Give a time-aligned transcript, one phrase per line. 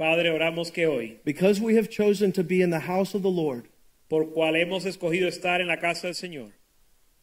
[0.00, 3.28] Padre, oramos que hoy, because we have chosen to be in the house of the
[3.28, 3.68] Lord,
[4.08, 6.52] por cual hemos escogido estar en la casa del Señor,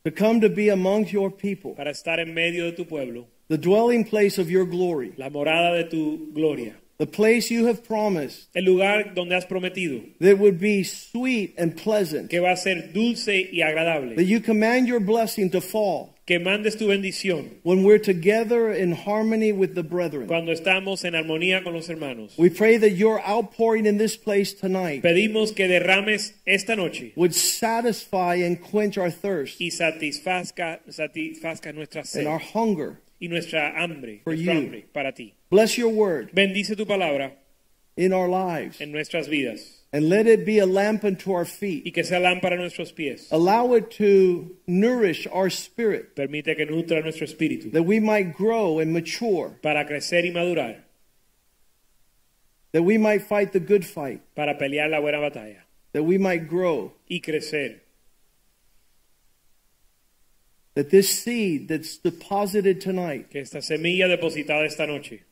[0.06, 3.58] to come to be among your people, para estar en medio de tu pueblo, the
[3.58, 8.48] dwelling place of your glory, la morada de tu gloria, the place you have promised
[8.56, 12.92] el lugar donde has prometido, that would be sweet and pleasant, que va a ser
[12.94, 17.84] dulce y agradable, that you command your blessing to fall que mandes tu bendición when
[17.84, 20.28] we're together in harmony with the brethren.
[20.28, 22.38] cuando estamos en armonía con los hermanos.
[22.38, 27.34] We pray that your outpouring in this place tonight Pedimos que derrames esta noche would
[27.34, 33.00] satisfy and quench our thirst y satisfazca, satisfazca nuestra sed and our hunger.
[33.20, 34.60] y nuestra hambre, For nuestra you.
[34.60, 35.34] hambre para ti.
[35.50, 37.32] Bless your word Bendice tu palabra
[37.96, 41.86] in our lives en nuestras vidas and let it be a lamp unto our feet.
[41.86, 43.28] y que sea lámpara a nuestros pies.
[43.32, 48.80] Allow it to nourish our spirit Permite que nutra nuestro espíritu that we might grow
[48.80, 50.84] and mature, para crecer y madurar,
[52.74, 55.62] that we might fight the good fight, para pelear la buena batalla
[55.94, 57.80] that we might grow, y crecer.
[60.76, 65.24] that this seed that's deposited tonight Que esta semilla depositada esta noche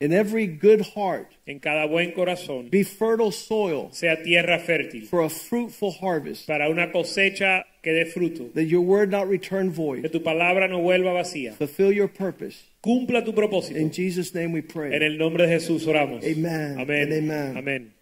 [0.00, 5.22] in every good heart en cada buen corazón be fertile soil sea tierra fértil for
[5.22, 8.52] a fruitful harvest, para una cosecha que dé fruto.
[8.54, 11.54] that your word not return void, Que tu palabra no vuelva vacía.
[11.54, 12.64] Fulfill your purpose.
[12.84, 13.76] Cumpla tu propósito.
[13.76, 14.92] In Jesus' name we pray.
[14.94, 16.22] En el nombre de Jesús oramos.
[16.24, 17.12] Amen Amén.
[17.12, 17.56] amen.
[17.56, 17.92] Amén.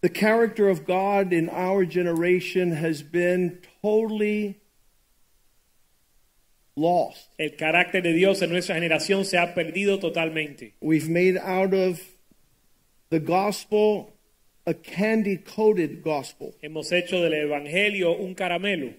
[0.00, 4.60] The character of God in our generation has been totally
[6.76, 7.30] lost.
[7.38, 10.74] El carácter de Dios en nuestra generación se ha perdido totalmente.
[10.80, 12.00] We've made out of
[13.10, 14.12] the gospel
[14.66, 16.54] a candy coated gospel.
[16.62, 18.94] Hemos hecho del evangelio un caramelo.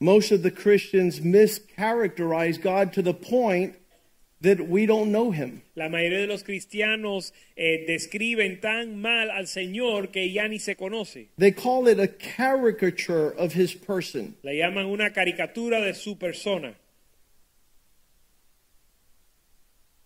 [0.00, 3.74] Most of the Christians mischaracterize God to the point
[4.40, 5.62] that we don't know him.
[5.74, 10.76] La mayoría de los cristianos eh, describen tan mal al Señor que ya ni se
[10.76, 11.28] conoce.
[11.36, 14.36] They call it a caricature of his person.
[14.44, 16.74] Llaman una caricatura de su persona.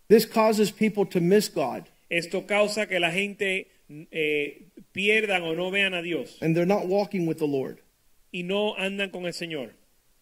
[0.09, 3.67] This causes people to miss God, Esto causa que la gente
[4.11, 7.79] eh, pierdan o no vean a Dios and they're not walking with the Lord.
[8.31, 9.71] y no andan con el Señor.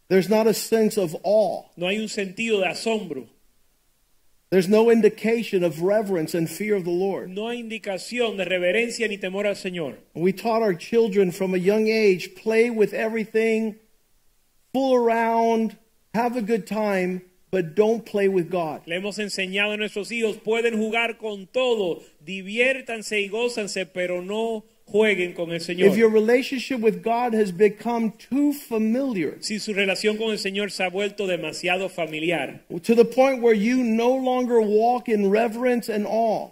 [0.10, 1.64] There's not a sense of awe.
[1.78, 3.28] No hay un sentido de asombro,
[4.51, 7.29] There's no indication of reverence and fear of the Lord.
[7.29, 9.95] no hay indicación de reverencia ni temor al Señor.
[10.13, 13.78] We taught our children from a young age play with everything,
[14.73, 15.78] fool around,
[16.13, 18.81] have a good time, but don't play with God.
[18.88, 24.66] Le hemos enseñado a nuestros hijos, pueden jugar con todo, diviértanse y gózanse, pero no
[24.91, 25.88] jueguen con el Señor.
[25.88, 30.72] If your relationship with God has become too familiar Si su relación con el Señor
[30.72, 35.90] se ha vuelto demasiado familiar, to the point where you no longer walk in reverence
[35.90, 36.50] and awe,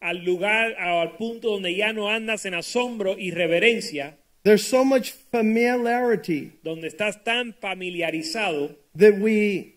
[0.00, 4.14] al lugar, al punto donde ya no andas en asombro y reverencia,
[4.44, 9.74] there's so much familiarity donde estás tan familiarizado that we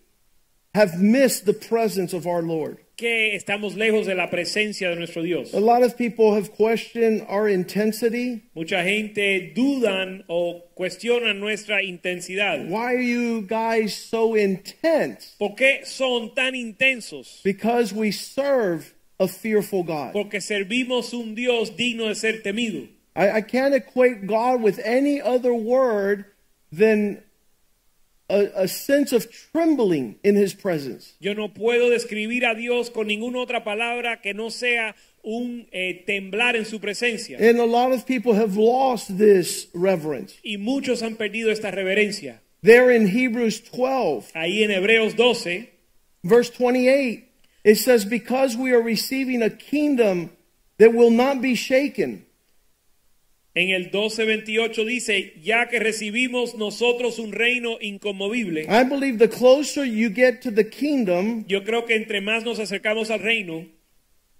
[0.74, 2.80] have missed the presence of our Lord.
[2.96, 5.54] Que estamos lejos de la presencia de nuestro Dios.
[5.54, 8.44] A lot of people have questioned our intensity.
[8.56, 12.68] Mucha gente dudan o cuestionan nuestra intensidad.
[12.70, 15.36] Why are you guys so intense?
[15.38, 17.42] ¿Por qué son tan intensos?
[17.44, 20.14] Because we serve a fearful God.
[20.14, 22.88] Porque servimos un Dios digno de ser temido.
[23.16, 26.26] I, I can't equate God with any other word
[26.72, 27.24] than
[28.30, 31.14] a, a sense of trembling in his presence.
[31.20, 36.04] Yo no puedo describir a Dios con ninguna otra palabra que no sea un eh,
[36.06, 37.38] temblar en su presencia.
[37.40, 40.36] And a lot of people have lost this reverence.
[40.44, 42.42] Y muchos han perdido esta reverencia.
[42.62, 45.70] There in Hebrews 12, Ahí en Hebreos 12,
[46.24, 47.24] verse 28,
[47.64, 50.32] it says, Because we are receiving a kingdom
[50.80, 52.25] that will not be shaken.
[53.56, 58.66] En el 12:28 dice, ya que recibimos nosotros un reino inconmovible.
[58.70, 62.60] I believe the closer you get to the kingdom, Yo creo que entre más nos
[62.60, 63.66] acercamos al reino,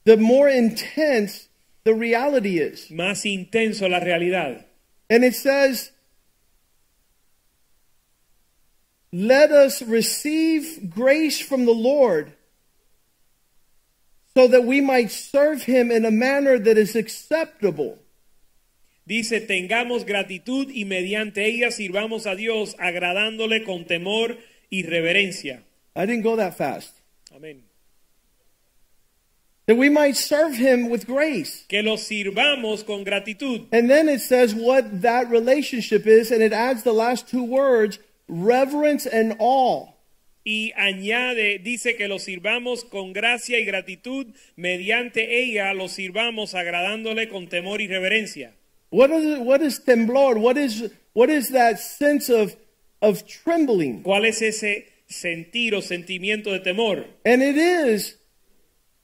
[0.04, 1.48] the more intense
[1.86, 2.92] the reality is.
[2.92, 4.66] más intenso la realidad.
[5.10, 5.92] And it says,
[9.12, 12.34] Let us receive grace from the Lord
[14.36, 18.00] so that we might serve him in a manner that is acceptable.
[19.06, 24.38] Dice, tengamos gratitud y mediante ella sirvamos a Dios agradándole con temor
[24.70, 25.64] y reverencia.
[25.96, 26.96] I didn't go that fast.
[27.34, 27.64] Amén.
[29.68, 31.66] That we might serve him with grace.
[31.68, 33.68] Que lo sirvamos con gratitud.
[33.72, 38.00] And then it says what that relationship is, and it adds the last two words
[38.28, 39.88] reverence and awe.
[40.44, 47.30] Y añade, dice que lo sirvamos con gracia y gratitud, mediante ella lo sirvamos agradándole
[47.30, 48.54] con temor y reverencia.
[48.90, 50.40] What is, what is temblor?
[50.40, 52.56] What is, what is that sense of,
[53.02, 54.04] of trembling?
[54.04, 57.06] ¿Cuál es ese sentir o sentimiento de temor?
[57.26, 58.16] And it is,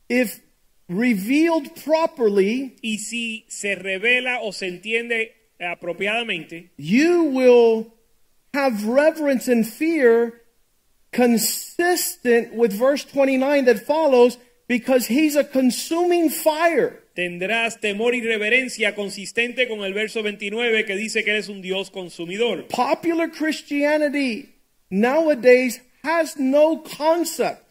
[0.10, 0.40] if
[0.88, 7.94] revealed properly, Y si se revela o se entiende apropiadamente, you will
[8.54, 10.42] have reverence and fear
[11.12, 14.38] consistent with verse 29 that follows
[14.68, 17.01] because he's a consuming fire.
[17.14, 21.92] Tendrás temor y reverencia consistente con el verso 29 que dice que eres un Dios
[21.92, 22.68] consumidor.
[22.68, 24.50] Popular Christianity
[24.90, 27.68] nowadays has no concept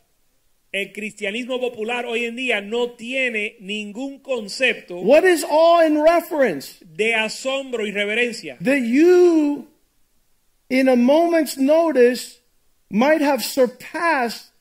[0.73, 6.77] El cristianismo popular hoy en día no tiene ningún concepto What is awe in reference?
[6.85, 8.57] de asombro y reverencia.
[8.61, 9.67] That you,
[10.69, 12.39] in a moment's notice,
[12.89, 14.53] might have surpassed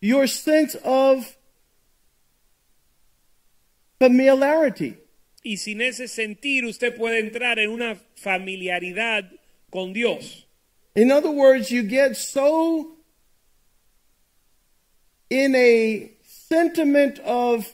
[0.00, 1.36] your sense of
[4.06, 4.96] familiarity.
[5.44, 9.30] Y sin ese sentir usted puede entrar en una familiaridad
[9.70, 10.46] con Dios.
[10.94, 12.96] In other words, you get so
[15.30, 17.66] in a sentiment of,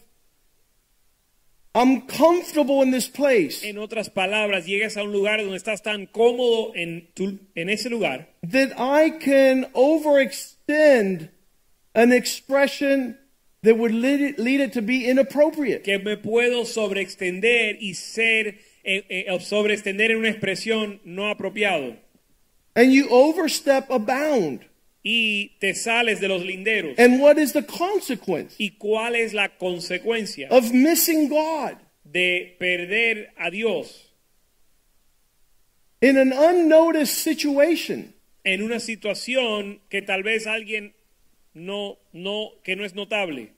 [1.74, 6.06] I'm comfortable in this place, En otras palabras, llegas a un lugar donde estás tan
[6.06, 11.30] cómodo en, tu- en ese lugar that I can overextend
[11.94, 13.18] an expression
[13.62, 15.82] that would lead it, lead it to be inappropriate.
[15.82, 21.96] que me puedo sobreextender y ser eh, eh, sobreextender en una expresión no apropiado
[22.74, 24.60] And you overstep a bound.
[25.04, 26.98] y te sales de los linderos.
[26.98, 31.76] And what is the consequence ¿Y cuál es la consecuencia of missing God?
[32.04, 34.04] de perder a Dios
[36.00, 38.14] In an unnoticed situation,
[38.44, 40.94] en una situación que tal vez alguien
[41.58, 43.50] no no que no es notable?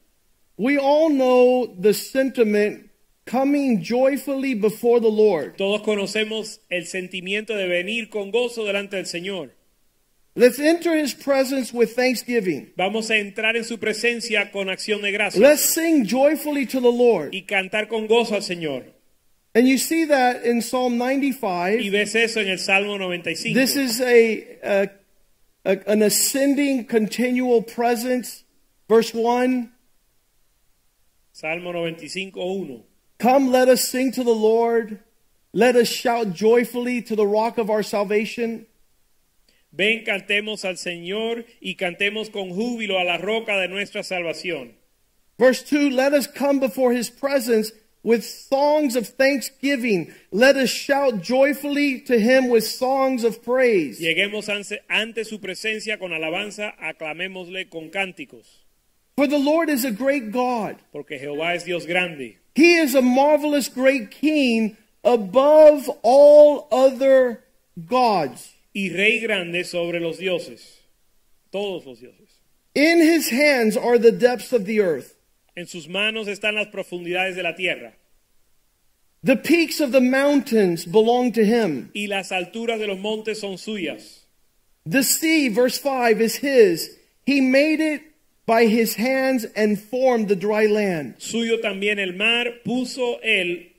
[0.57, 2.91] we all know the sentiment
[3.25, 5.57] coming joyfully before the Lord.
[5.57, 9.51] Todos conocemos el sentimiento de venir con gozo delante del Señor.
[10.37, 12.73] Let's enter his presence with thanksgiving.
[12.77, 16.93] Vamos a entrar en su presencia con acción de gracias Let's sing joyfully to the
[16.93, 17.35] Lord.
[17.35, 18.85] y cantar con gozo al Señor.
[19.55, 21.91] And you see that in Psalm Y 95.
[21.91, 23.55] ves eso en el Salmo 95.
[23.59, 24.91] This is a, a,
[25.65, 28.45] a- an ascending continual presence.
[28.89, 29.73] Verse 1
[31.33, 32.83] Salmo 95, 1.
[33.19, 35.01] Come, let us sing to the Lord.
[35.53, 38.67] Let us shout joyfully to the rock of our salvation.
[39.73, 44.75] Ven, cantemos al Señor y cantemos con júbilo a la roca de nuestra salvación.
[45.39, 47.73] Verse 2 Let us come before his presence
[48.03, 50.13] with songs of thanksgiving.
[50.31, 54.01] Let us shout joyfully to him with songs of praise.
[54.01, 54.49] Lleguemos
[54.89, 58.47] ante, su presencia con alabanza, aclamémosle con cánticos,
[59.17, 60.77] For the Lord is a great God.
[60.93, 62.39] porque Jehová es Dios grande.
[62.55, 67.45] He is a marvelous great king above all other
[67.87, 68.55] gods.
[68.75, 70.79] y rey grande sobre los dioses,
[71.53, 72.29] todos los dioses.
[72.75, 75.17] In his hands are the depths of the earth.
[75.61, 77.93] En sus manos están las profundidades de la tierra
[79.23, 81.91] The peaks of the mountains belong to him.
[81.93, 84.25] y las alturas de los montes son suyas.
[84.87, 86.97] The sea, verse 5, is his.
[87.27, 88.01] He made it
[88.47, 91.17] by his hands and formed the dry land.
[91.19, 93.73] Suyo también el mar puso él,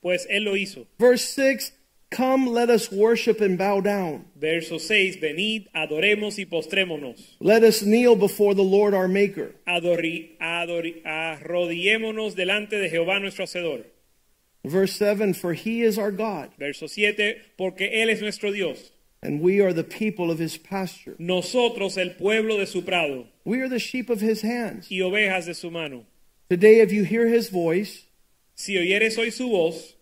[0.00, 0.86] pues él lo hizo.
[0.98, 1.72] Verse 6,
[2.10, 4.24] come, let us worship and bow down.
[4.36, 7.36] Verso 6, venid, adoremos y postrémonos.
[7.40, 9.52] Let us kneel before the Lord our Maker.
[9.66, 13.84] Adori, adori- arrodillémonos delante de Jehová nuestro Hacedor.
[14.64, 18.90] Verse 7, for he is our God, Verso 7, porque Él es nuestro Dios.
[19.22, 21.14] and we are the people of his pasture.
[21.18, 24.88] Nosotros el pueblo de su prado We are the sheep of his hands.
[24.90, 26.06] y ovejas de su mano.
[26.48, 28.06] Today, if you hear his voice,
[28.54, 29.94] Si oyeres hoy su voz,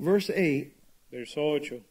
[0.00, 0.72] verse 8,
[1.12, 1.82] verso 8,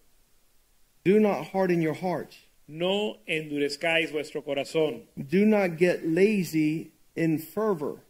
[1.03, 2.37] do not harden your hearts.
[2.67, 8.01] no endurezcáis vuestro corazón, Do not get lazy in fervor,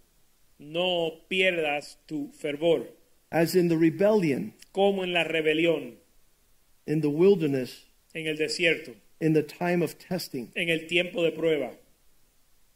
[0.60, 2.88] no pierdas tu fervor,
[3.32, 4.54] as in the rebellion.
[4.74, 5.94] Como en la rebelión,
[6.86, 7.84] in the wilderness.
[8.16, 10.52] En el desierto, in the time of testing.
[10.56, 11.72] en el tiempo de prueba.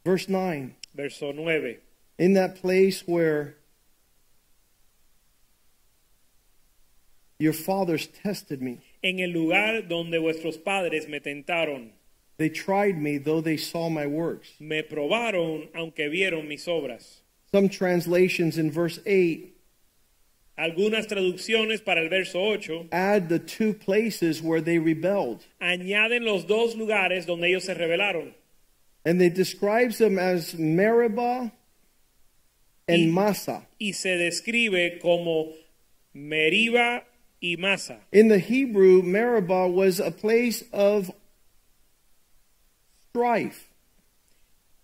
[0.04, 1.78] Verse 9 Verso 9.
[2.20, 3.56] in that place where
[7.42, 8.80] your fathers tested me.
[9.04, 11.92] En el lugar donde vuestros padres me tentaron,
[12.38, 14.50] They tried me, though they saw my works.
[14.60, 17.22] me probaron aunque vieron mis obras.
[17.52, 19.50] Some translations in verse 8
[20.58, 25.46] Algunas traducciones para el verso 8 add the two places where they rebelled.
[25.60, 28.34] añaden los dos lugares donde ellos se rebelaron.
[29.06, 31.52] And they describes them as Meribah
[32.88, 33.66] and Y- Massah.
[33.80, 35.54] y se describe como
[36.14, 37.04] Meriba
[37.42, 37.98] y Masa.
[38.12, 41.12] In the Hebrew, Meribah was a place of
[43.10, 43.68] strife.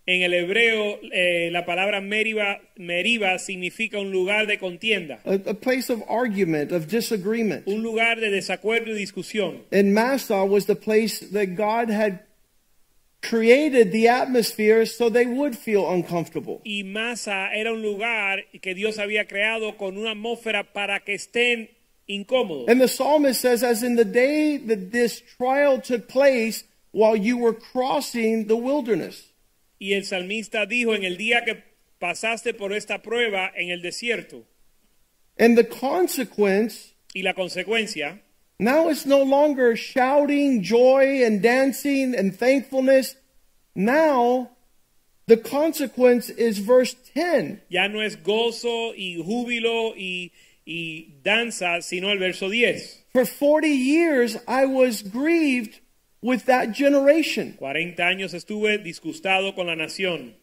[0.09, 5.53] En el hebreo, eh, la palabra Meriba, Meriba significa un lugar de contienda, a, a
[5.53, 7.67] place of argument, of disagreement.
[7.67, 9.63] un lugar de desacuerdo y discusión.
[9.69, 12.21] And Massah was the place that God had
[13.21, 16.61] created the atmosphere so they would feel uncomfortable.
[16.63, 21.69] Y Masa era un lugar que Dios había creado con una atmósfera para que estén
[22.07, 22.69] incómodos.
[22.69, 27.37] And the psalmist says, as in the day that this trial took place while you
[27.37, 29.33] were crossing the wilderness.
[29.79, 31.63] Y el salmista dijo, en el día que
[31.99, 34.43] pasaste por esta prueba en el desierto,
[35.39, 38.19] And the consequence y la consecuencia,
[38.59, 43.15] now it's no longer shouting joy and dancing and thankfulness.
[43.75, 44.49] Now
[45.27, 47.61] the consequence is verse 10.
[47.69, 50.31] ya no es gozo y júbilo y,
[50.67, 53.05] y danza, sino el verso 10.
[53.13, 55.79] For 40 years I was grieved
[56.21, 57.55] with that generation.
[57.57, 60.35] 40 años estuve disgustado con la nación.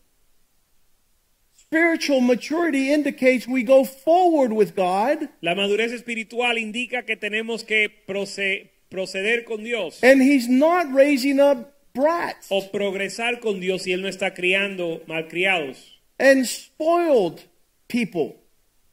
[1.56, 7.90] Spiritual maturity indicates we go forward with God La madurez espiritual indica que tenemos que
[8.06, 13.92] proce- proceder con Dios and He's not raising up brats o progresar con Dios y
[13.92, 17.42] Él no está criando malcriados, and spoiled
[17.88, 18.36] people.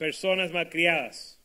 [0.02, 1.36] Personas malcriadas.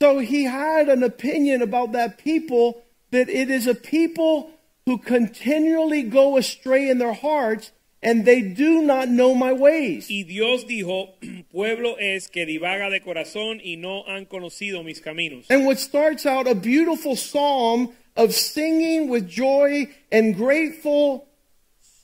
[0.00, 4.50] So He had an opinion about that people that it is a people
[4.86, 7.72] who continually go astray in their hearts
[8.02, 10.08] and they do not know my ways.
[10.10, 11.10] Y Dios dijo,
[11.52, 15.46] pueblo es que divaga de corazón y no han conocido mis caminos.
[15.48, 21.28] And what starts out a beautiful psalm of singing with joy and grateful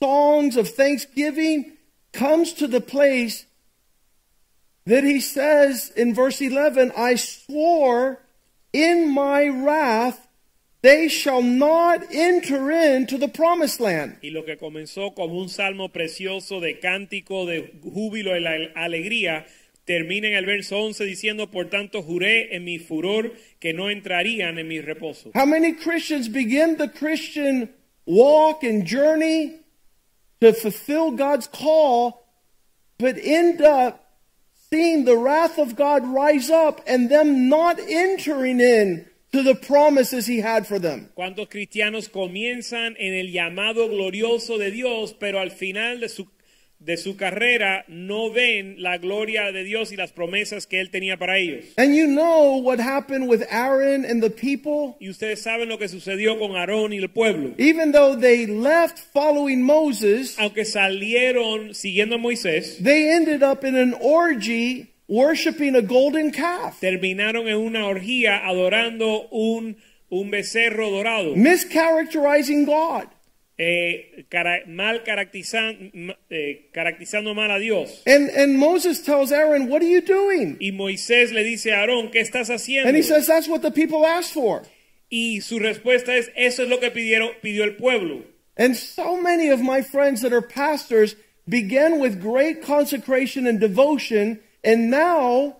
[0.01, 1.73] songs of thanksgiving
[2.13, 3.45] comes to the place
[4.85, 8.19] that he says in verse 11, I swore
[8.73, 10.27] in my wrath
[10.81, 14.17] they shall not enter into the promised land.
[14.21, 19.45] Y lo que comenzó como un salmo precioso de cántico, de júbilo y la alegría,
[19.83, 24.57] termina en el verso 11 diciendo, por tanto juré en mi furor que no entrarían
[24.57, 25.31] en mi reposo.
[25.35, 27.73] How many Christians begin the Christian
[28.05, 29.59] walk and journey
[30.39, 32.25] to fulfill God's call,
[32.97, 34.08] but end up
[34.71, 40.27] seeing the wrath of God rise up and them not entering in to the promises
[40.27, 41.09] he had for them?
[41.15, 46.27] ¿Cuántos cristianos comienzan en el llamado glorioso de Dios, pero al final de su,
[46.79, 51.17] de su carrera no ven la gloria de Dios y las promesas que Él tenía
[51.17, 51.65] para ellos?
[51.77, 54.95] And you know what happened with Aaron and the people?
[55.01, 57.53] Y ustedes saben lo que sucedió con Aarón y el pueblo.
[57.57, 63.75] Even though they left following Moses, Aunque salieron siguiendo a Moisés, they ended up in
[63.75, 66.79] an orgy worshiping a golden calf.
[66.79, 69.75] terminaron en una orgía adorando un,
[70.09, 73.07] un becerro dorado, mischaracterizing God.
[73.61, 75.91] Eh, cara- mal caracterizan-
[76.29, 78.01] eh, caracterizando mal a Dios.
[78.07, 80.55] And, and Moses tells Aaron, What are you doing?
[80.61, 82.87] Y Moisés le dice a Aarón, ¿qué estás haciendo?
[82.87, 84.63] And he says, That's what the people asked for.
[85.11, 88.23] Y su respuesta es, eso es lo que pidieron, pidió el pueblo.
[88.57, 91.15] And so many of my friends that are pastors
[91.47, 95.57] began with great consecration and devotion and now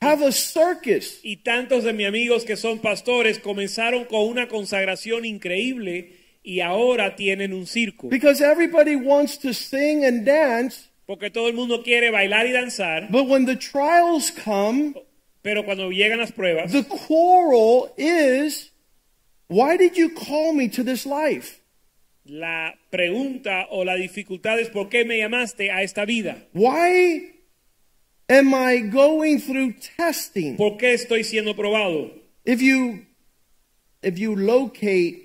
[0.00, 1.20] have a circus.
[1.22, 6.12] Y tantos de mis amigos que son pastores comenzaron con una consagración increíble
[6.42, 8.08] y ahora tienen un circo.
[8.08, 13.08] Because everybody wants to sing and dance, Porque todo el mundo quiere bailar y danzar,
[13.10, 14.94] but when the trials come,
[15.42, 18.70] pero cuando llegan las pruebas, the quarrel is,
[19.48, 21.60] Why did you call me to this life?
[22.24, 26.46] la pregunta o la dificultad es ¿por qué me llamaste a esta vida?
[26.54, 27.32] Why
[28.28, 30.56] am I going through testing?
[30.56, 32.12] ¿Por qué estoy siendo probado?
[32.44, 33.04] If you
[34.02, 35.21] if you locate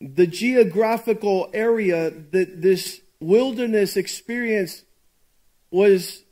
[0.00, 4.82] the geographical area that this wilderness experience
[5.70, 6.22] was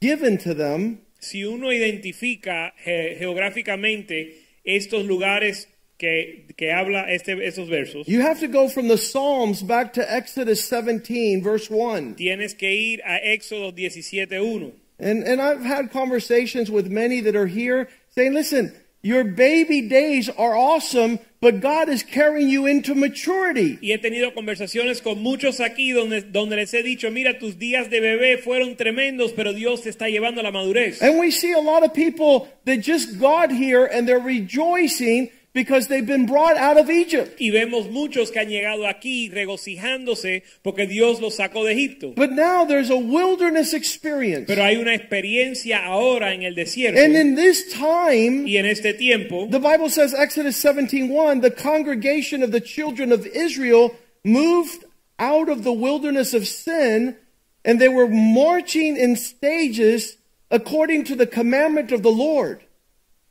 [0.00, 7.68] given to them, Si uno identifica ge- geográficamente estos lugares que, que habla este, esos
[7.68, 12.16] versos, You have to go from the Psalms back to Exodus 17, verse 1.
[12.16, 14.72] tienes que ir a Éxodo 17.1.
[14.98, 20.28] And, and I've had conversations with many that are here saying, listen, your baby days
[20.28, 23.76] are awesome, but God is carrying you into maturity.
[23.82, 27.90] Y he tenido conversaciones con muchos aquí donde, donde les he dicho, mira, tus días
[27.90, 31.02] de bebé fueron tremendos, pero Dios te está llevando a la madurez.
[31.02, 35.88] And we see a lot of people that just got here and they're rejoicing because
[35.88, 37.38] they've been brought out of Egypt.
[37.38, 42.14] Y vemos muchos que han llegado aquí regocijándose porque Dios los sacó de Egipto.
[42.14, 44.46] But now there's a wilderness experience.
[44.46, 46.98] Pero hay una experiencia ahora en el desierto.
[46.98, 52.42] And in this time, Y en este tiempo, the Bible says, Exodus 17:1, the congregation
[52.42, 53.94] of the children of Israel
[54.24, 54.84] moved
[55.18, 57.16] out of the wilderness of sin,
[57.64, 60.16] and they were marching in stages
[60.50, 62.60] according to the commandment of the Lord.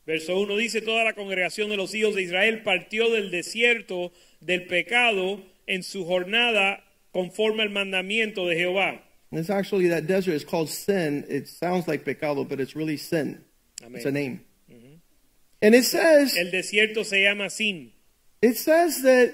[0.05, 4.65] Verso 1 dice, toda la congregación de los hijos de Israel partió del desierto del
[4.67, 9.01] pecado en su jornada conforme al mandamiento de Jehová.
[9.31, 11.25] And it's actually that desert is called sin.
[11.29, 13.43] It sounds like pecado, but it's really sin.
[13.81, 13.95] Amén.
[13.95, 14.41] It's a name.
[15.63, 17.91] And it says El desierto se llama Sin.
[18.41, 19.33] it says that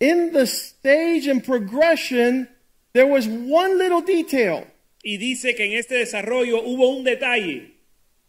[0.00, 2.48] in the stage and progression
[2.94, 4.66] there was one little detail.
[5.04, 7.73] Y dice que en este desarrollo hubo un detalle.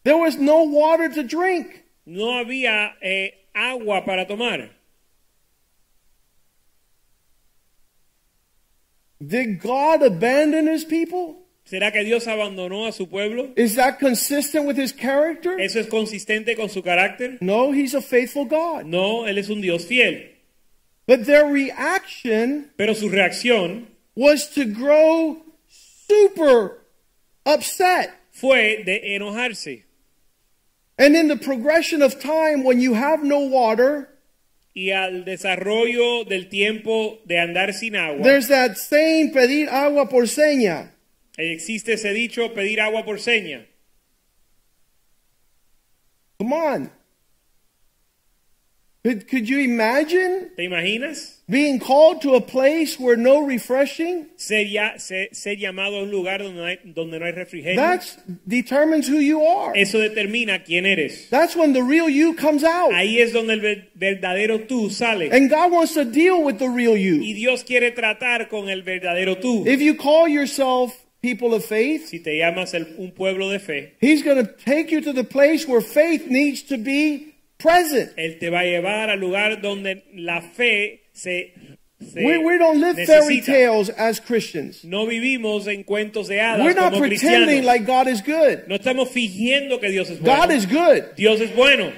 [0.05, 1.83] There was no water to drink.
[2.05, 4.69] No había eh, agua para tomar.
[9.25, 11.37] Did God abandon his people?
[11.65, 13.51] ¿Será que Dios abandonó a su pueblo?
[13.55, 15.59] Is that consistent with his character?
[15.59, 17.39] ¿Eso es consistente con su carácter?
[17.41, 18.85] No, he's a faithful God.
[18.85, 20.29] No, Él es un Dios fiel.
[21.07, 26.83] But their reaction Pero su reacción was to grow super
[27.47, 28.11] upset.
[28.31, 29.84] fue de enojarse.
[30.97, 34.09] And in the progression of time, when you have no water,
[34.73, 40.23] Y al desarrollo del tiempo de andar sin agua, there's that saying, pedir agua por
[40.23, 40.91] seña.
[41.37, 43.65] existe ese dicho, pedir agua por seña.
[46.39, 46.91] Come on.
[49.05, 51.33] Could, could you imagine ¿Te imaginas?
[51.47, 54.25] being called to a place where no refreshing?
[54.35, 57.75] Ser, ya- ser- ser llamado a un lugar donde no hay, donde no hay refrigerio.
[57.75, 58.03] That
[58.47, 59.73] determines who you are.
[59.75, 61.29] Eso determina quién eres.
[61.29, 62.93] That's when the real you comes out.
[62.93, 65.29] Ahí es donde el verdadero tú sale.
[65.31, 67.21] And God wants to deal with the real you.
[67.21, 67.33] Y.
[67.33, 69.67] Dios quiere tratar con el verdadero tú.
[69.67, 73.93] If you call yourself people of faith, Si te llamas el- un pueblo de fe,
[74.01, 77.34] He's going to take you to the place where faith needs to be
[77.65, 78.11] present.
[78.17, 81.53] Él te va a llevar al lugar donde la fe se,
[82.13, 84.83] We, we don't live fairy tales as Christians.
[84.83, 87.65] No vivimos en cuentos de hadas We're not como pretending cristianos.
[87.65, 88.67] like God is good.
[88.67, 90.41] no estamos fingiendo que Dios es bueno.
[90.41, 91.91] God is good, Dios es bueno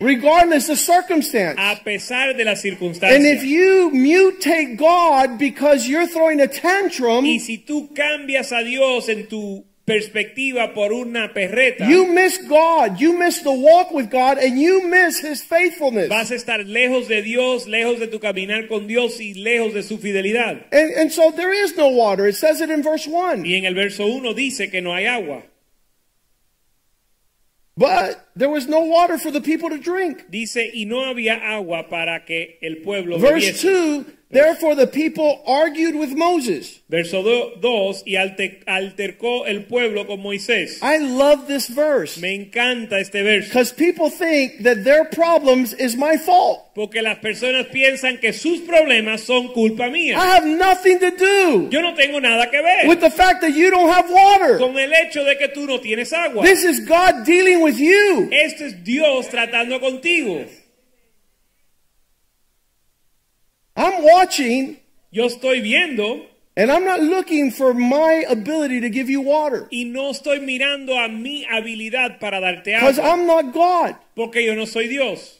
[0.00, 1.58] regardless of circumstance.
[1.58, 7.38] a pesar de las And if you mutate God because you're throwing a tantrum, y
[7.40, 13.00] si tú cambias a Dios en tu perspectiva por una perreta, you miss God.
[13.00, 16.08] You miss the walk with God and you miss His faithfulness.
[16.08, 19.82] vas a estar lejos de Dios, lejos de tu caminar con Dios y lejos de
[19.82, 20.66] su fidelidad.
[20.70, 22.26] And, and so there is no water.
[22.26, 23.44] It says it in verse 1.
[23.44, 25.42] Y en el verso 1 dice que no hay agua.
[27.76, 30.28] But there was no water for the people to drink.
[30.30, 34.04] Dice, y no había agua para que el pueblo Verse bebiese.
[34.04, 36.80] 2 Therefore the people argued with Moses.
[36.90, 40.78] Verso 2, y alte- altercó el pueblo con Moisés.
[40.82, 45.96] I love this verse Me encanta este verso, because people think that their problems is
[45.96, 46.64] my fault.
[46.74, 50.16] porque las personas piensan que sus problemas son culpa mía.
[50.16, 53.54] I have nothing to do Yo no tengo nada que ver with the fact that
[53.54, 54.58] you don't have water.
[54.58, 56.42] con el hecho de que tú no tienes agua.
[56.44, 58.28] This is God dealing with you.
[58.30, 60.44] Esto es Dios tratando contigo.
[63.78, 64.76] I'm watching
[65.10, 69.84] Yo estoy viendo and I'm not looking for my ability to give you water y
[69.86, 72.80] no estoy mirando a mi habilidad para darte agua.
[72.90, 73.94] because I'm not God.
[74.16, 75.36] porque yo no soy Dios.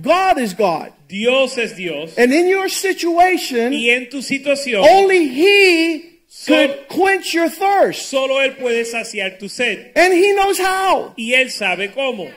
[0.00, 0.92] God is God.
[1.08, 2.18] Dios es Dios.
[2.18, 8.06] And in your situation, Y en tu situación, only He So- could quench your thirst.
[8.10, 9.92] solo Él puede saciar tu sed.
[9.96, 11.14] And He knows how.
[11.16, 12.30] Y Él sabe cómo.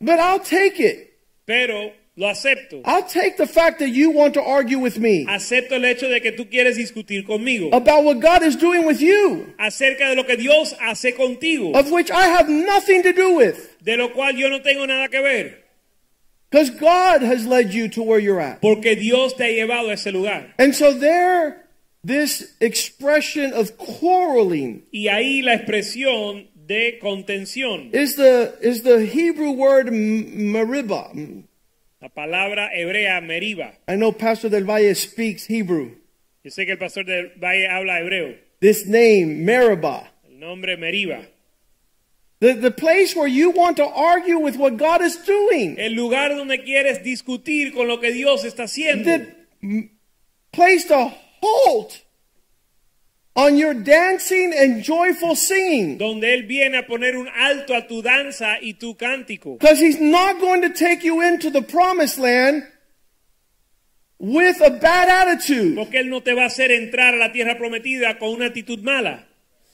[0.00, 1.14] But I'll take it.
[1.46, 2.80] Pero lo acepto.
[2.84, 6.20] I'll take the fact that you want to argue with me Acepto el hecho de
[6.20, 10.24] que tú quieres discutir conmigo about what God is doing with you, acerca de lo
[10.24, 13.68] que Dios hace contigo, of which I have nothing to do with.
[13.82, 15.54] de lo cual yo no tengo nada que ver,
[16.50, 18.60] Because God has led you to where you're at.
[18.60, 20.54] porque Dios te ha llevado a ese lugar.
[20.56, 21.66] And so there,
[22.04, 29.50] this expression of quarreling Y ahí la expresión de contención is the is the Hebrew
[29.50, 31.10] word m- mariba.
[32.04, 33.72] La palabra hebrea meriba.
[33.88, 35.92] I know Pastor Del Valle speaks Hebrew.
[36.44, 38.36] Yo sé que el pastor del Valle habla hebreo.
[38.60, 41.24] This name, Meribah, El nombre meriba.
[42.40, 46.28] the, the place where you want to argue with what God is doing, El lugar
[46.36, 49.04] donde quieres discutir con lo que Dios está haciendo.
[49.06, 49.22] that
[49.62, 49.88] m-
[50.52, 51.08] placed a
[51.40, 52.03] halt
[53.36, 55.98] on your dancing and joyful singing.
[55.98, 59.58] Donde Él viene a poner un alto a tu danza y tu cántico.
[59.58, 62.64] Because he's not going to take you into the promised land
[64.18, 65.76] with a bad attitude.
[65.76, 68.80] Porque Él no te va a hacer entrar a la tierra prometida con una actitud
[68.82, 69.26] mala.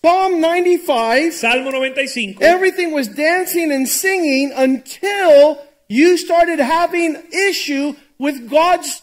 [0.03, 2.41] Psalm 95, Salmo 95.
[2.41, 9.03] everything was dancing and singing until you started having issue with God's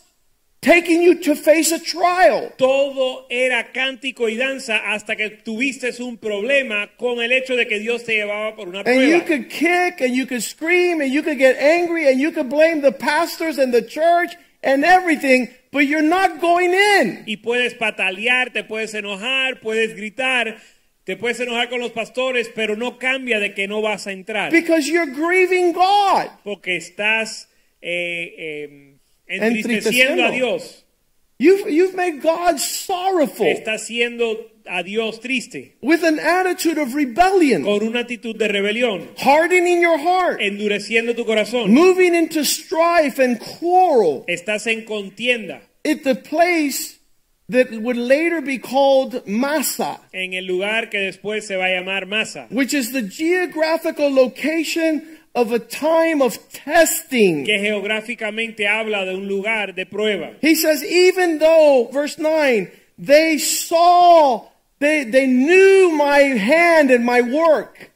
[0.62, 2.54] taking you to face a trial.
[2.58, 7.80] Todo era cántico y danza hasta que tuviste un problema con el hecho de que
[7.80, 9.02] Dios te llevaba por una prueba.
[9.02, 12.32] And you could kick and you could scream and you could get angry and you
[12.32, 17.24] could blame the pastors and the church and everything, but you're not going in.
[17.26, 20.58] Y puedes patalear, te puedes enojar, puedes gritar,
[21.04, 24.52] te puedes enojar con los pastores, pero no cambia de que no vas a entrar.
[24.52, 26.28] Because you're grieving God.
[26.44, 27.48] Porque estás
[27.82, 28.97] eh, eh,
[29.28, 30.84] entristeciendo a Dios.
[31.40, 35.76] You've, you've made God sorrowful Estás haciendo a Dios triste.
[35.82, 39.08] with an attitude of rebellion, Con una actitud de rebelión.
[39.18, 41.70] hardening your heart, Endureciendo tu corazón.
[41.72, 45.62] moving into strife and quarrel Estás en contienda.
[45.86, 46.98] at the place
[47.50, 52.08] that would later be called Massah, En el lugar que después se va a llamar
[52.08, 52.48] masa.
[52.50, 57.46] which is the geographical location of a time of testing.
[57.46, 60.34] Que geográficamente habla de un lugar de prueba.
[60.42, 64.48] He says, even though, verse 9, they saw,
[64.80, 67.92] they, they knew my hand and my work.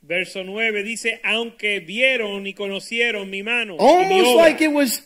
[0.00, 3.74] Verso 9 dice, aunque vieron y conocieron mi mano.
[3.74, 4.36] mi Almost obra".
[4.36, 5.02] like it was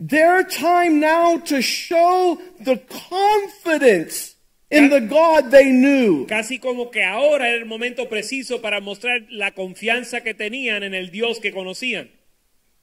[0.00, 4.29] their time now to show the confidence
[4.70, 6.26] in the God they knew.
[6.26, 10.94] Casi como que ahora era el momento preciso para mostrar la confianza que tenían en
[10.94, 12.10] el Dios que conocían.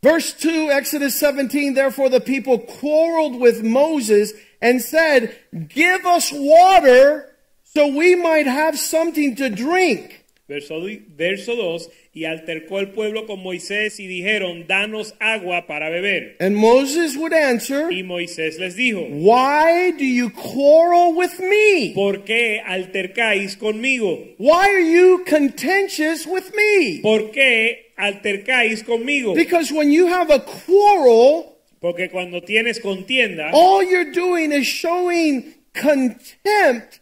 [0.03, 5.35] Verse 2, Exodus 17, therefore the people quarreled with Moses and said,
[5.69, 10.25] Give us water so we might have something to drink.
[10.47, 16.37] Verso, verso 2, y altercó el pueblo con Moisés y dijeron, danos agua para beber.
[16.39, 21.91] And Moses would answer, Y Moisés les dijo, Why do you quarrel with me?
[21.93, 24.35] ¿por qué altercáis conmigo?
[24.37, 27.01] Why are you contentious with me?
[27.01, 29.33] ¿Por qué altercáis conmigo?
[29.35, 35.55] Because when you have a quarrel, Porque cuando tienes contienda, all you're doing is showing
[35.73, 37.01] contempt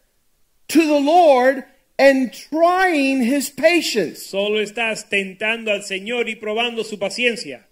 [0.68, 1.64] to the Lord
[1.98, 4.22] and trying his patience.
[4.26, 7.66] solo estás tentando al Señor y probando su paciencia.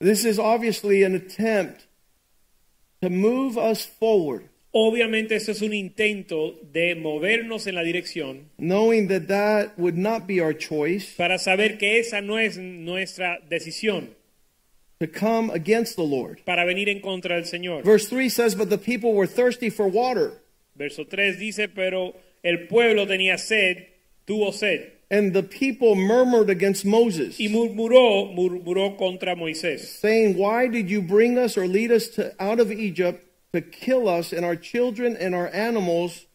[0.00, 1.86] This is obviously an attempt
[3.00, 9.06] to move us forward, Obviamente esto es un intento de movernos en la dirección knowing
[9.06, 14.08] that that would not be our choice para saber que esa no es nuestra decisión
[14.98, 16.40] to come against the Lord.
[16.44, 17.84] para venir en contra del Señor.
[17.84, 20.42] Verse 3 says, But the people were thirsty for water,
[20.76, 23.86] Verso 3 dice, pero el pueblo tenía sed,
[24.26, 30.68] tuvo sed, and the people murmured against Moses, y murmuró, murmuró contra Moisés, saying, Why
[30.68, 34.44] did you bring us or lead us to, out of Egypt to kill us and
[34.44, 36.26] our children and our animals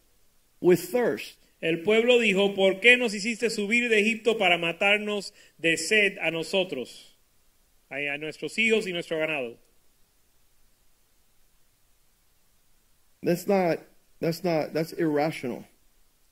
[0.60, 1.36] with thirst?
[1.62, 6.30] El pueblo dijo, ¿por qué nos hiciste subir de Egipto para matarnos de sed a
[6.30, 7.18] nosotros,
[7.90, 9.56] a, a nuestros hijos y nuestro ganado?
[13.22, 13.80] That's not,
[14.20, 15.66] that's not, that's irrational.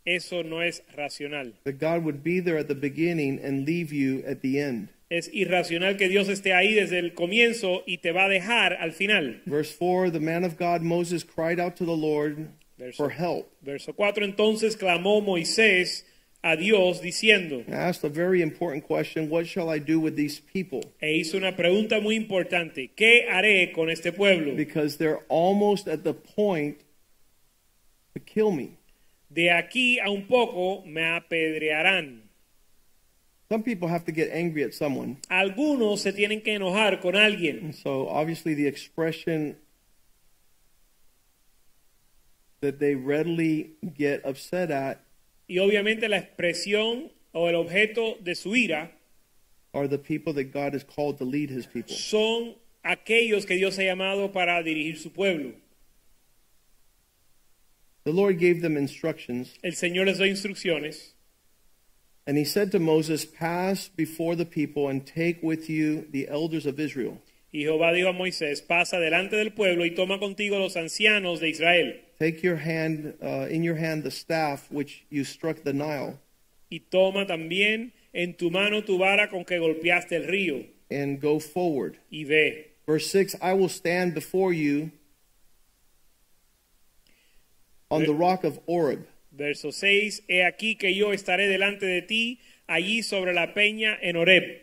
[0.08, 1.52] Eso no es racional.
[1.64, 4.88] That God would be there at the beginning and leave you at the end.
[5.10, 8.92] Es irracional que Dios esté ahí desde el comienzo y te va a dejar al
[8.92, 9.42] final.
[9.46, 13.50] Verse 4 The man of God Moses cried out to the Lord Verso, for help.
[13.62, 16.04] verso 4 entonces clamó Moisés
[16.42, 20.40] a Dios diciendo, I asked a very important question What shall I do with these
[20.40, 20.82] people?
[21.00, 24.54] e hizo una pregunta muy importante, ¿qué haré con este pueblo?
[24.54, 26.78] Because they're almost at the point
[28.14, 28.77] to kill me.
[29.38, 32.28] De aquí a un poco me apedrearán.
[33.48, 35.18] Some people have to get angry at someone.
[35.28, 37.66] Algunos se tienen que enojar con alguien.
[37.66, 39.56] And so obviously the expression
[42.62, 45.02] that they readily get upset at
[45.46, 48.90] Y obviamente la expresión o el objeto de su ira
[49.72, 51.94] are the people that God has called to lead his people.
[51.94, 55.52] son aquellos que Dios ha llamado para dirigir su pueblo.
[58.08, 61.12] The Lord gave them instructions, El Señor les da instrucciones
[62.26, 66.64] And he said to Moses, Pass before the people and take with you the elders
[66.64, 67.18] of Israel.
[67.52, 71.50] Y Jehová dijo a Moisés, pasa delante del pueblo y toma contigo los ancianos de
[71.50, 72.00] Israel.
[72.18, 76.18] Take your hand, uh, in your hand the staff which you struck the Nile,
[76.70, 80.64] Y toma también en tu mano tu vara con que golpeaste el río.
[80.90, 81.98] and go forward.
[82.10, 82.68] Y ve.
[82.86, 84.92] Verse 6 I will stand before you
[87.90, 89.06] on the rock of Horeb.
[89.32, 94.16] Verso 6, he aquí que yo estaré delante de ti, allí sobre la peña en
[94.16, 94.62] Horeb,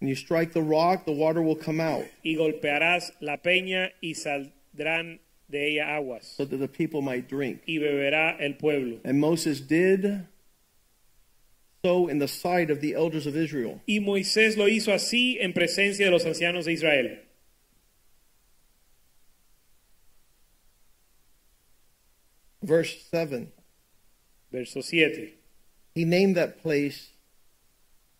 [0.00, 4.14] When you strike the rock, the water will come out, y golpearás la peña y
[4.14, 7.62] saldrán de ella aguas, so that the people might drink.
[7.66, 9.00] y beberá el pueblo.
[9.04, 10.26] And Moses did
[11.84, 13.80] so in the sight of the elders of Israel.
[13.86, 17.20] Y Moisés lo hizo así en presencia de los ancianos de Israel.
[22.62, 23.52] Verse 7
[24.50, 25.32] Verso 7.
[25.94, 27.10] He named that place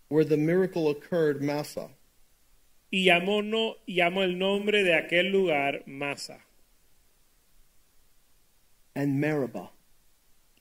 [0.09, 1.91] where the miracle occurred Massah.
[2.91, 6.39] Y llamó, no, llamó el nombre de aquel lugar Masa
[8.95, 9.71] and Meribah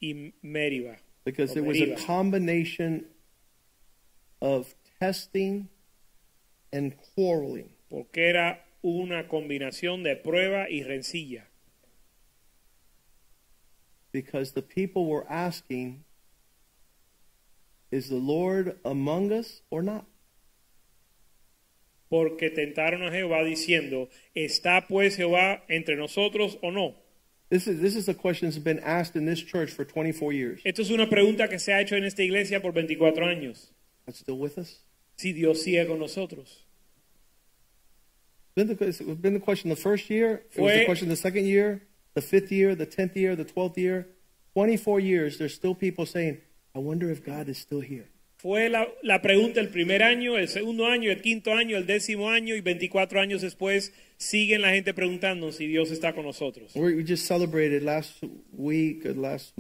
[0.02, 0.98] y Meriba.
[1.26, 3.06] because it was a combination
[4.42, 5.70] of testing
[6.72, 7.70] and quarreling.
[7.90, 11.46] porque era una combinación de prueba y rencilla.
[14.18, 16.04] Because the people were asking,
[17.92, 20.06] Is the Lord among us or not?
[22.10, 26.96] Porque tentaron a Jehová diciendo, ¿está pues Jehová entre nosotros o no?
[27.52, 30.62] This is, this is a question that's been asked in this church for 24 years.
[30.66, 33.68] Esto es una pregunta que se ha hecho en esta iglesia por 24 años.
[34.08, 34.80] That's still with us?
[35.18, 36.66] Si Dios sigue con nosotros.
[38.56, 41.46] Been the, it's been the question the first year, it was the question the second
[41.46, 41.84] year,
[42.18, 44.08] the fifth year, the tenth year, the twelfth year.
[44.56, 46.40] 24 years, there's still people saying,
[46.74, 48.10] I wonder if God is still here.
[48.38, 52.30] Fue la, la pregunta el primer año, el segundo año, el quinto año, el décimo
[52.30, 56.72] año y 24 años después siguen la gente preguntando si Dios está con nosotros.
[56.76, 59.54] We just celebrated last week, uh, last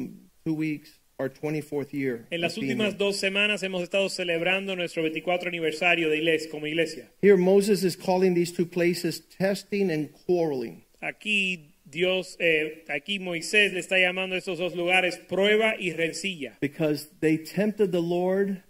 [0.44, 2.26] two weeks, our 24th year.
[2.32, 2.98] En las being últimas here.
[2.98, 7.12] dos semanas hemos estado celebrando nuestro 24 aniversario de iglesia, como iglesia.
[7.22, 10.84] Here, Moses is calling these two places testing and quarreling.
[11.02, 16.58] Aquí Dios, eh, aquí Moisés le está llamando a estos dos lugares prueba y rencilla,
[16.60, 18.62] because they tempted the Lord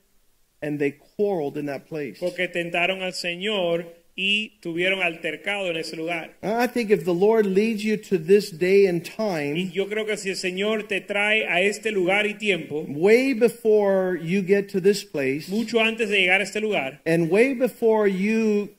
[0.61, 2.19] and they quarreled in that place.
[2.19, 6.35] porque tentaron al Señor y tuvieron altercado en ese lugar.
[6.41, 10.05] I think if the Lord leads you to this day and Y time, yo creo
[10.07, 14.69] que si el Señor te trae a este lugar y tiempo, way before you get
[14.69, 18.69] to this place, mucho antes de llegar a este lugar, and way before you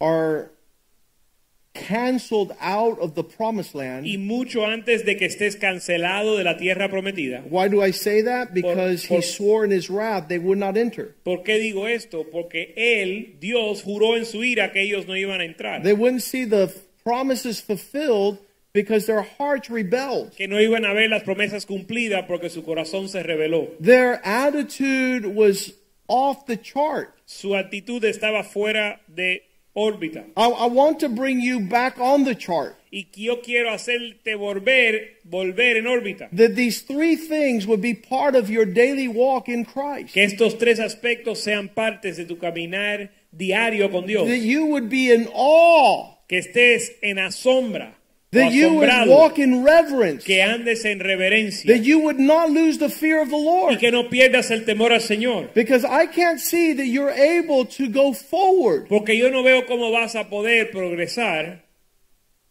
[0.00, 0.50] are
[1.86, 4.06] canceled out of the promised land.
[4.06, 7.42] y mucho antes de que estés cancelado de la tierra prometida.
[7.48, 8.52] Why do I say that?
[8.52, 11.14] Because por- he swore in his wrath they would not enter.
[11.24, 12.24] ¿Por qué digo esto?
[12.30, 16.22] Porque Él, Dios, juró en su ira que ellos no iban a entrar, They wouldn't
[16.22, 16.68] see the
[17.04, 18.38] promises fulfilled
[18.74, 20.32] because their hearts rebelled.
[20.36, 23.68] que no iban a ver las promesas cumplidas porque su corazón se rebeló.
[23.80, 25.74] Their attitude was
[26.06, 27.14] off the chart.
[27.24, 29.42] Su actitud estaba fuera de
[29.78, 30.24] órbita.
[30.36, 32.76] I, I want to bring you back on the chart.
[32.90, 36.28] Y yo quiero hacerte volver, volver en órbita.
[36.32, 40.14] That these three things would be part of your daily walk in Christ.
[40.14, 44.26] Que estos tres aspectos sean partes de tu caminar diario con Dios.
[44.26, 46.16] That you would be in awe.
[46.28, 47.97] Que estés en asombra.
[48.30, 50.24] That you would walk in reverence.
[50.24, 51.66] que andes en reverencia.
[51.66, 53.78] That you would not lose the fear of the y Lord.
[53.78, 55.54] que no pierdas el temor al Señor.
[55.54, 59.90] Because I can't see that you're able to go forward Porque yo no veo cómo
[59.90, 61.62] vas a poder progresar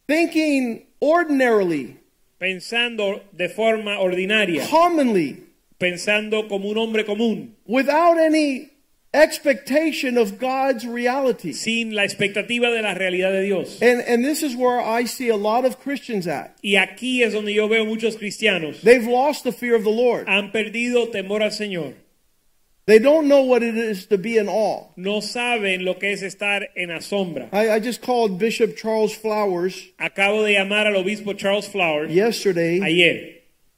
[0.08, 2.00] thinking ordinarily,
[2.40, 5.44] pensando de forma ordinaria, commonly,
[5.78, 8.72] pensando como un hombre común, without any
[9.18, 11.54] expectation of God's reality.
[11.54, 13.82] sin la expectativa de la realidad de Dios.
[13.82, 16.56] And, and this is where I see a lot of Christians at.
[16.64, 20.28] Y aquí es donde yo veo muchos cristianos They've lost the fear of the Lord.
[20.28, 21.94] han perdido temor al Señor.
[22.86, 24.94] They don't know what it is to be in awe.
[24.96, 27.50] No saben lo que es estar en asombra.
[27.52, 32.80] I, I just called Bishop Charles Flowers Acabo de llamar al obispo Charles Flowers yesterday
[32.82, 33.37] ayer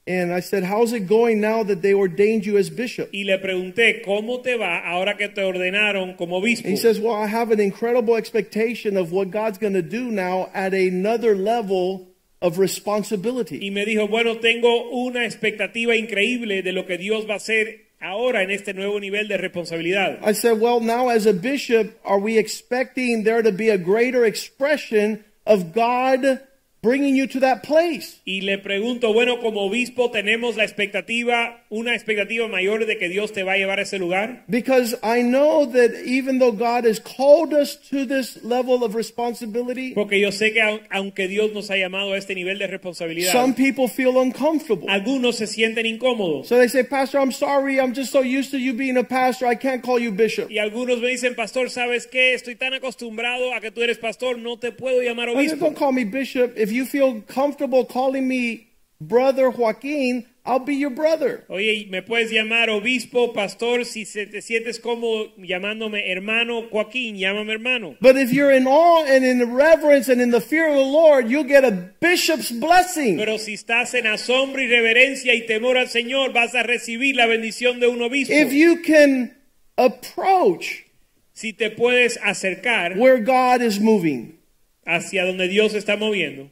[0.10, 3.10] and I said, How's it going now that they ordained you as bishop?
[3.14, 6.68] y le pregunté cómo te va ahora que te ordenaron como obispo.
[6.68, 10.50] He says, Well, I have an incredible expectation of what God's going to do now
[10.54, 12.08] at another level
[12.42, 13.60] of responsibility.
[13.62, 17.90] Y me dijo, bueno, tengo una expectativa increíble de lo que Dios va a hacer
[18.02, 20.20] ahora en este nuevo nivel de responsabilidad.
[20.24, 24.26] I said, Well, now as a bishop, are we expecting there to be a greater
[24.26, 26.42] expression of God
[26.82, 28.20] bringing you to that place?
[28.26, 33.34] Y le pregunto, bueno, como obispo tenemos la expectativa, una expectativa mayor de que Dios
[33.34, 34.44] te va a llevar a ese lugar.
[34.48, 39.94] Because I know that even though God has called us to this level of responsibility,
[39.94, 43.54] Porque yo sé que aunque Dios nos ha llamado a este nivel de responsabilidad, some
[43.54, 44.88] people feel uncomfortable.
[44.90, 46.48] algunos se sienten incómodos.
[46.48, 47.80] So they say, Pastor, I'm sorry.
[47.80, 49.46] I'm just so used to you being a pastor.
[49.48, 50.50] I can't call you bishop.
[50.50, 52.34] Y algunos me dicen, pastor, ¿sabes qué?
[52.34, 55.58] Estoy tan acostumbrado a que tú eres pastor, no te puedo llamar obispo.
[55.60, 56.58] don't call me bishop.
[56.58, 58.70] If you feel comfortable calling me
[59.02, 61.46] brother Joaquin, I'll be your brother.
[61.50, 67.54] Oye, me puedes llamar obispo, pastor, si se te sientes cómodo llamándome hermano Joaquín, llámame
[67.54, 67.96] hermano.
[68.02, 71.30] But if you're in awe and in reverence and in the fear of the Lord,
[71.30, 73.18] you'll get a bishop's blessing.
[73.18, 77.28] Pero si estás en asombro y reverencia y temor al Señor, vas a recibir la
[77.28, 78.34] bendición de un obispo.
[78.34, 79.36] If you can
[79.78, 80.86] approach
[81.34, 84.40] si te puedes acercar where God is moving.
[84.86, 86.50] hacia donde Dios está moviendo.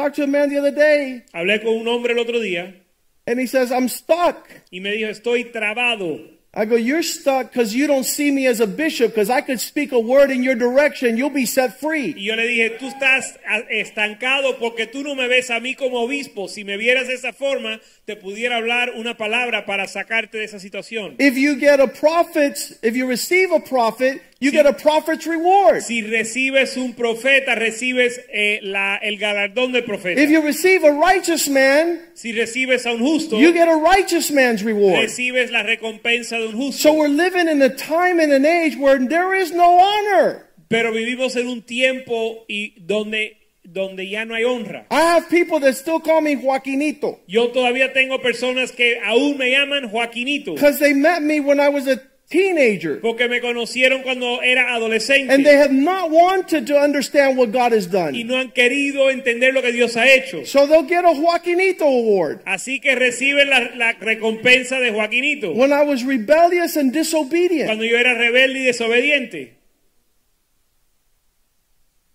[0.00, 2.74] Talked to a man the other day, Hablé con un hombre el otro día
[3.26, 4.48] and he says, I'm stuck.
[4.72, 6.26] y me dijo, estoy trabado.
[6.54, 9.60] I go, You're stuck because you don't see me as a bishop because I could
[9.60, 11.16] speak a word in your direction.
[11.18, 12.14] You'll be set free.
[12.16, 13.38] Y yo le dije, tú estás
[13.70, 16.48] estancado porque tú no me ves a mí como obispo.
[16.48, 20.58] Si me vieras de esa forma, te pudiera hablar una palabra para sacarte de esa
[20.58, 21.14] situación.
[21.20, 25.82] If you get a prophet's, if you receive a prophet, you get a prophet's reward.
[25.82, 30.18] Si recibes un profeta, recibes eh, la- el galardón del profeta.
[30.20, 34.30] If you receive a righteous man, si recibes a un justo, you get a righteous
[34.30, 34.98] man's reward.
[35.02, 36.80] recibes la recompensa de un justo.
[36.80, 40.46] So we're living in a time and an age where there is no honor.
[40.68, 44.86] Pero vivimos en un tiempo y donde, donde ya no hay honra.
[44.90, 49.50] I have people that still call me Joaquinito Yo todavía tengo personas que aún me
[49.50, 50.54] llaman Joaquinito.
[50.54, 53.00] because they met me when I was a teenager.
[53.00, 55.34] Porque me conocieron cuando era adolescente.
[55.34, 58.26] And they have not wanted to understand what God has y done.
[58.26, 60.46] no han querido entender lo que Dios ha hecho.
[60.46, 62.40] So they'll get a Joaquinito award.
[62.46, 65.52] Así que reciben la, la recompensa de Joaquinito.
[65.54, 67.66] When I was rebellious and disobedient.
[67.66, 69.56] Cuando yo era rebelde y desobediente.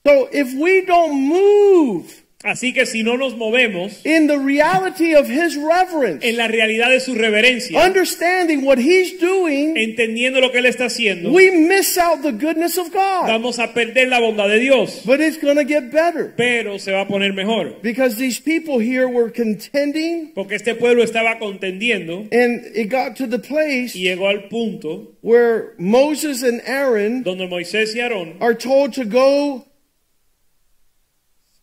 [0.05, 5.27] So if we don't move Así que si no nos movemos in the reality of
[5.27, 10.59] His reverence, en la realidad de su reverencia, understanding what He's doing, entendiendo lo que
[10.59, 13.27] Él está haciendo, we miss out the goodness of God.
[13.27, 15.01] vamos a perder la bondad de Dios.
[15.05, 17.77] But it's going to get better Pero se va a poner mejor.
[17.81, 23.25] because these people here were contending, Porque este pueblo estaba contendiendo and it got to
[23.27, 28.53] the place y llegó al punto where Moses and Aaron donde Moisés y Aarón are
[28.53, 29.65] told to go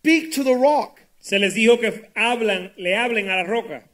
[0.02, 1.00] speak to the rock.
[1.20, 3.84] se les dijo que hablan, le hablen a la roca.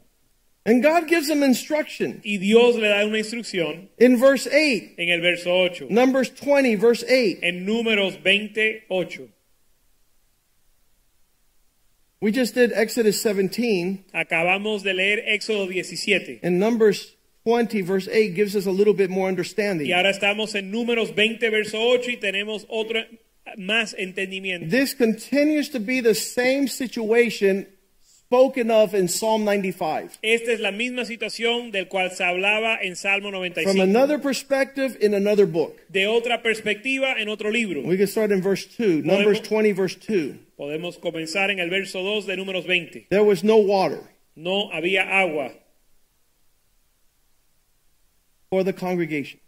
[0.64, 2.20] And God gives them instruction.
[2.24, 5.86] Y Dios le da una instrucción In verse 8, en el verso 8.
[5.90, 9.28] Numbers 20, verse 8, En números 28.
[12.20, 16.40] we just did Exodus 17, Acabamos de leer Éxodo 17.
[16.42, 19.86] and Numbers 20, verse 8 gives us a little bit more understanding.
[19.86, 23.04] Y ahora estamos en números 20, verso 8 y tenemos otro
[23.56, 24.68] más entendimiento.
[24.70, 27.66] This continues to be the same situation
[28.02, 30.18] spoken of in Psalm 95.
[30.22, 33.72] Esta es la misma situación del cual se hablaba en Salmo 95.
[33.72, 35.76] From another perspective in another book.
[35.90, 37.82] De otra perspectiva en otro libro.
[37.82, 40.34] We can start in verse 2, Numbers 20, verse 2.
[40.58, 43.06] Podemos comenzar en el verso 2 de números 20.
[43.08, 44.02] There was no water
[44.36, 45.52] No había agua.
[48.50, 49.40] for the congregation.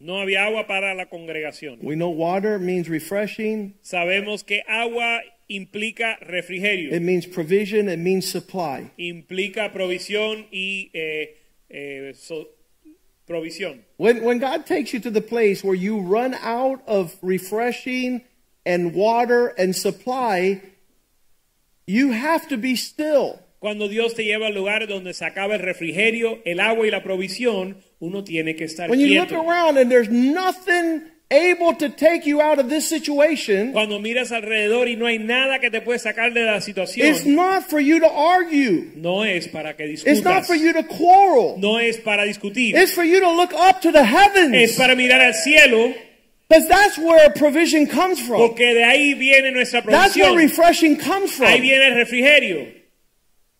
[0.00, 1.78] No había agua para la congregación.
[1.82, 6.92] We know water means refreshing, Sabemos que agua implica refrigerio.
[6.92, 8.90] it means provision, it means supply.
[8.98, 11.36] implica provisión y eh,
[11.68, 12.48] eh, so-
[13.28, 13.80] provisión.
[13.98, 18.22] When, when God takes you to the place where you run out of refreshing
[18.64, 20.62] and water and supply,
[21.86, 23.38] you have to be still.
[23.60, 27.02] Cuando Dios te lleva al lugar donde se acaba el refrigerio, el agua y la
[27.02, 32.26] provisión, uno tiene que estar When you look around and there's nothing able to take
[32.26, 35.98] you out of this situation, Cuando miras alrededor y no hay nada que te puede
[35.98, 38.92] sacar de la it's situación, not for you to argue.
[38.96, 40.46] no es para que It's not discutas.
[40.46, 41.56] for you to quarrel.
[41.58, 42.74] No es para discutir.
[42.76, 44.76] It's for you to look up to the Es heavens.
[44.78, 45.92] para mirar al cielo,
[46.48, 48.38] Because that's where provision comes from.
[48.40, 50.36] porque de ahí viene nuestra That's where provisión.
[50.38, 51.60] refreshing comes Ahí from.
[51.60, 52.79] viene el refrigerio.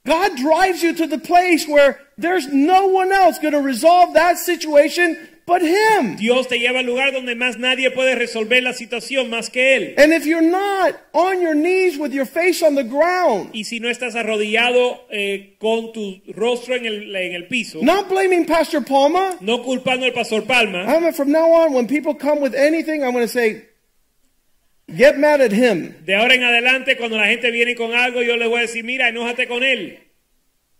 [0.06, 4.38] God drives you to the place where there's no one else going to resolve that
[4.38, 5.16] situation
[5.50, 6.16] but Him.
[6.16, 9.94] Dios te lleva al lugar donde más nadie puede resolver la situación más que Él.
[9.98, 13.80] And if you're not on your knees with your face on the ground, Y si
[13.80, 18.82] no estás arrodillado eh, con tu rostro en el, en el piso, not blaming Pastor
[18.84, 23.02] Palma, no culpando al pastor Palma, I'm from now on, when people come with anything,
[23.02, 23.69] I'm going to say,
[24.96, 25.94] get mad at him.
[26.04, 28.84] De ahora en adelante, cuando la gente viene con algo, yo les voy a decir,
[28.84, 29.98] mira, enójate con él.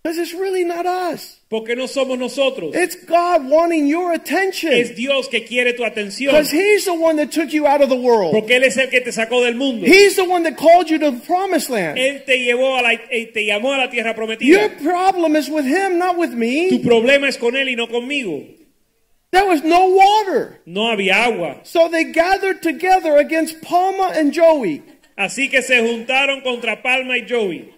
[0.03, 1.43] Because it's really not us.
[1.51, 2.75] Porque no somos nosotros.
[2.75, 4.73] It's God wanting your attention.
[4.73, 6.33] Es Dios que quiere tu atención.
[6.33, 8.33] Because He's the one that took you out of the world.
[8.33, 9.85] Porque Él es el que te sacó del mundo.
[9.85, 11.99] He's the one that called you to the promised land.
[11.99, 14.71] Él te llevó a la, eh, te llamó a la tierra Your prometida.
[14.83, 16.79] problem is with Him, not with Tu me.
[16.83, 18.43] problema es con Él y no conmigo.
[19.33, 20.61] There was no water.
[20.67, 21.61] No había agua.
[21.63, 24.83] So they gathered together against Palma and Joey.
[25.17, 27.75] Así que se juntaron contra Palma y Joey.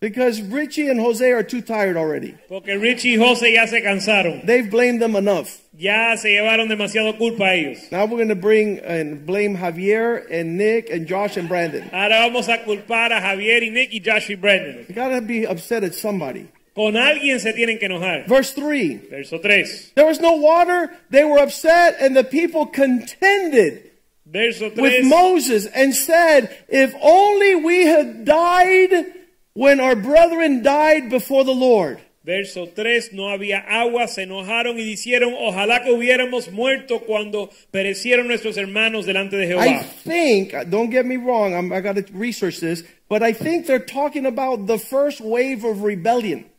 [0.00, 2.34] Because Richie and Jose are too tired already.
[2.48, 4.46] Porque Richie y José ya se cansaron.
[4.46, 5.60] They've blamed them enough.
[5.76, 7.92] Ya se llevaron demasiado culpa a ellos.
[7.92, 11.90] Now we're going to bring and blame Javier and Nick and Josh and Brandon.
[11.92, 14.86] Ahora vamos a culpar a Javier y Nick y Josh y Brandon.
[14.88, 16.48] You got to be upset at somebody.
[16.80, 18.26] Con alguien se tienen que enojar.
[18.26, 19.10] Verse 3.
[19.10, 19.92] Verso 3.
[19.96, 20.90] There was no water.
[21.10, 23.90] They were upset, and the people contended
[24.24, 24.80] Verso 3.
[24.82, 29.12] with Moses and said, If only we had died
[29.52, 32.00] when our brethren died before the Lord.
[32.24, 38.26] Verso 3, no había agua, se enojaron y dijeron, ojalá que hubiéramos muerto cuando perecieron
[38.26, 39.66] nuestros hermanos delante de Jehová.
[39.66, 43.66] I think, don't get me wrong, I'm, I got to research this, but I think
[43.66, 46.49] they're talking about the first wave of rebellion.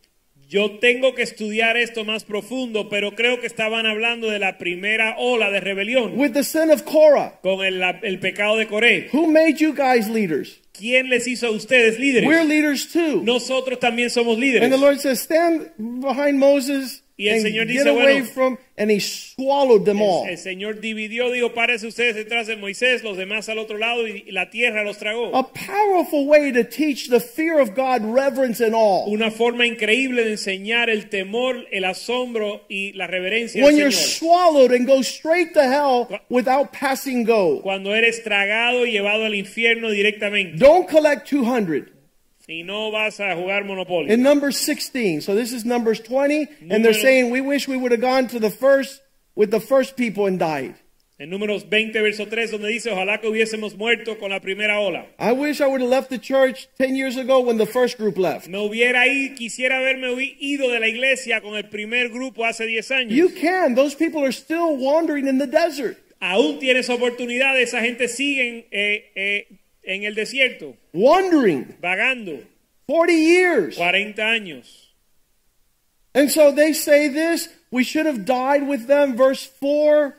[0.52, 5.16] Yo tengo que estudiar esto más profundo, pero creo que estaban hablando de la primera
[5.16, 7.40] ola de rebelión With the sin of Korah.
[7.40, 9.08] con el, pecado de Coré.
[9.14, 10.60] Who made you guys leaders?
[10.78, 12.46] ¿Quién les hizo a ustedes We're líderes?
[12.48, 13.22] leaders too.
[13.24, 14.70] Nosotros también somos And líderes.
[14.70, 18.58] the Lord says, Stand behind Moses Y el and Señor get dice, away bueno, from,
[18.76, 20.26] and he swallowed them all.
[20.26, 24.24] El Señor dividió, dijo, párese ustedes detrás de Moisés, los demás al otro lado, y
[24.32, 25.34] la tierra los tragó.
[25.36, 29.06] A powerful way to teach the fear of God, reverence, and awe.
[29.06, 33.92] Una forma increíble de enseñar el temor, el asombro y la reverencia When al you're
[33.92, 34.18] Señor.
[34.18, 37.60] swallowed and go straight to hell without passing go.
[37.62, 40.56] Cuando eres tragado y llevado al infierno directamente.
[40.58, 41.92] Don't collect 200.
[42.48, 44.10] Y no vas a jugar Monopoly.
[44.10, 47.92] In Numbers 16, so this is Numbers 20, and they're saying we wish we would
[47.92, 49.00] have gone to the first
[49.34, 50.74] with the first people and died.
[51.18, 55.06] En números 20, verso 3, donde dice, ojalá que hubiésemos muerto con la primera ola.
[55.20, 58.18] I wish I would have left the church 10 years ago when the first group
[58.18, 58.48] left.
[58.48, 60.08] Me hubiera ido, quisiera haberme
[60.40, 63.12] ido de la iglesia con el primer grupo hace 10 años.
[63.12, 63.76] You can.
[63.76, 69.10] Those people are still wandering in the desert, Aún tienes oportunidad, esa gente sigue eh,
[69.16, 69.46] eh,
[69.82, 72.44] en el desierto, wandering vagando,
[72.86, 73.76] 40 years.
[73.76, 74.88] 40 años.
[76.14, 79.16] And so they say this we should have died with them.
[79.16, 80.14] Verse 4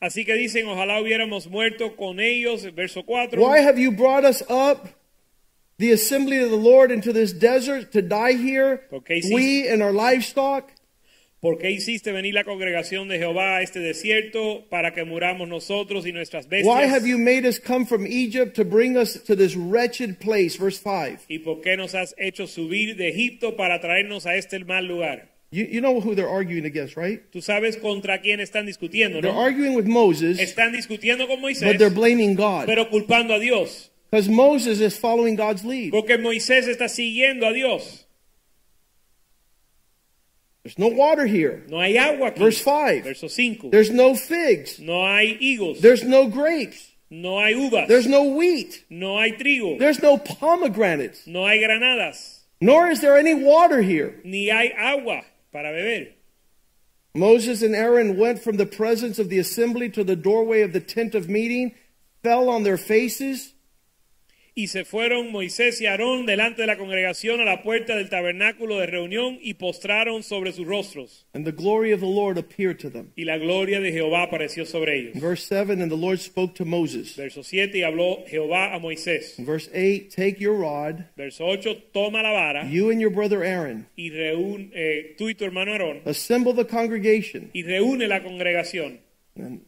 [0.00, 3.40] Así que dicen, ojalá hubiéramos muerto con ellos, verso 4.
[3.40, 4.88] Why have you brought us up,
[5.78, 10.70] the assembly of the Lord, into this desert to die here, we and our livestock?
[11.46, 16.04] ¿Por qué hiciste venir la congregación de Jehová a este desierto para que muramos nosotros
[16.04, 16.66] y nuestras bestias?
[16.66, 20.58] Why have you made us come from Egypt to bring us to this wretched place?
[20.58, 21.26] Verse 5.
[21.28, 25.28] ¿Y por qué nos has hecho subir de Egipto para traernos a este mal lugar?
[25.52, 27.22] You, you know who they're arguing against, right?
[27.30, 29.40] Tú sabes contra quién están discutiendo, They're ¿no?
[29.40, 32.66] arguing with Moses, Están discutiendo con but Moisés, they're blaming God.
[32.66, 33.92] pero culpando a Dios.
[34.10, 35.92] Because Moses is following God's lead.
[35.92, 38.05] Porque Moisés está siguiendo a Dios.
[40.66, 41.62] There's no water here.
[41.68, 42.38] No hay agua aquí.
[42.38, 43.04] Verse 5.
[43.04, 43.70] Verso 5.
[43.70, 44.80] There's no figs.
[44.80, 45.80] No hay higos.
[45.80, 46.90] There's no grapes.
[47.08, 47.86] No hay uvas.
[47.86, 48.84] There's no wheat.
[48.90, 49.78] No hay trigo.
[49.78, 51.24] There's no pomegranates.
[51.24, 52.40] No hay granadas.
[52.60, 54.20] Nor is there any water here.
[54.24, 56.08] Ni hay agua para beber.
[57.14, 60.80] Moses and Aaron went from the presence of the assembly to the doorway of the
[60.80, 61.76] tent of meeting,
[62.24, 63.52] fell on their faces,
[64.58, 68.78] Y se fueron Moisés y Aarón delante de la congregación a la puerta del tabernáculo
[68.78, 71.26] de reunión y postraron sobre sus rostros.
[71.34, 73.12] and the glory of the Lord appeared to them.
[73.16, 75.20] Y la gloria de Jehová apareció sobre ellos.
[75.20, 77.14] Verse 7 And the Lord spoke to Moses.
[77.16, 79.34] Verso 7, y habló Jehová a Moisés.
[79.44, 83.86] Verse 8 Take your rod, Verso 8, toma la vara you and your brother Aaron,
[83.94, 89.00] y reúne, eh, tú y tu hermano Aarón, assemble the congregation, y reúne la congregación
[89.36, 89.60] and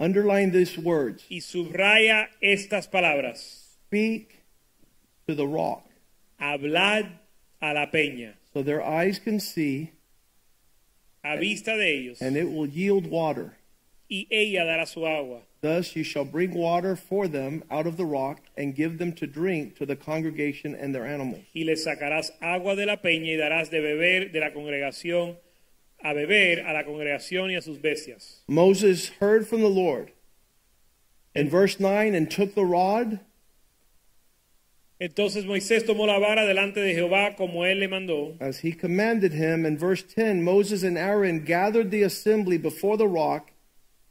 [0.00, 3.61] underline these words y subraya estas palabras.
[3.92, 4.42] Speak
[5.28, 5.84] to the rock,
[6.40, 7.10] Hablad
[7.60, 9.92] a la peña, so their eyes can see,
[11.22, 13.58] a vista de ellos, and it will yield water.
[14.08, 15.40] y ella dará su agua.
[15.60, 19.26] Thus you shall bring water for them out of the rock, and give them to
[19.26, 21.44] drink to the congregation and their animals.
[21.54, 25.36] y les sacarás agua de la peña y darás de beber de la congregación
[26.02, 28.40] a beber a la congregación y a sus bestias.
[28.48, 30.12] Moses heard from the Lord.
[31.34, 33.20] In verse 9, and took the rod
[35.02, 38.36] Entonces Moisés tomó la vara delante de Jehová como él le mandó.
[38.38, 39.66] as he commanded him.
[39.66, 43.50] In verse 10, Moses and Aaron gathered the assembly before the rock,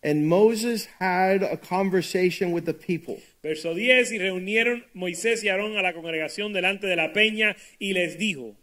[0.03, 3.21] and Moses had a conversation with the people.
[3.41, 7.93] Verso 10, y reunieron Moisés y Aarón a la congregación delante de la peña y
[7.93, 8.57] les dijo,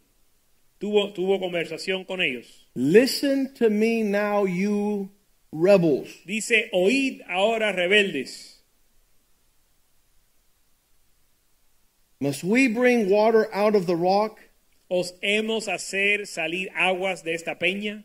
[0.79, 2.68] tuvo, tuvo conversación con ellos.
[2.74, 5.09] Listen to me now, you
[5.51, 6.11] rebels.
[6.26, 8.57] Dice, oíd ahora rebeldes.
[12.21, 14.41] Must we bring water out of the rock?
[14.91, 18.03] ¿Os hemos hacer salir aguas de esta peña?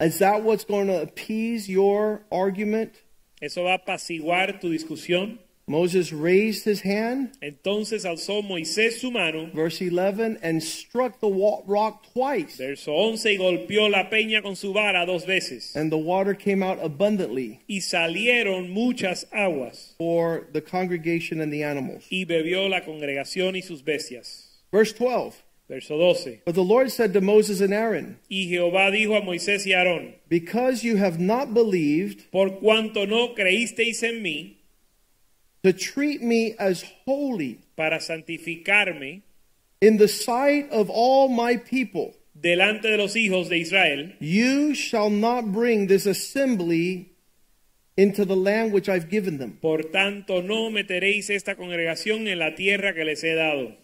[0.00, 2.92] Is that what's going to appease your argument?
[3.40, 5.38] ¿Eso va a apaciguar tu discusión?
[5.66, 11.28] Moses raised his hand, Entonces alzó Moisés su mano, verse 11, and struck the
[11.66, 15.74] rock twice, verso 11, y golpeó la peña con su vara dos veces.
[15.74, 21.64] and the water came out abundantly Y salieron muchas aguas, for the congregation and the
[21.64, 22.04] animals.
[22.10, 24.60] y bebió la congregación y sus bestias.
[24.70, 25.42] Verse 12.
[25.66, 26.42] Verso 12.
[26.44, 30.16] But the Lord said to Moses and Aaron, Y Jehová dijo a Moisés y Aarón,
[30.28, 34.58] Because you have not believed por cuanto no creísteis en mí
[35.64, 39.22] to treat me as holy para santificarme
[39.80, 45.10] in the sight of all my people, delante de los hijos de Israel, you shall
[45.10, 47.10] not bring this assembly
[47.96, 49.58] into the land which I've given them.
[49.60, 53.74] por tanto no meteréis esta congregación en la tierra que les he dado.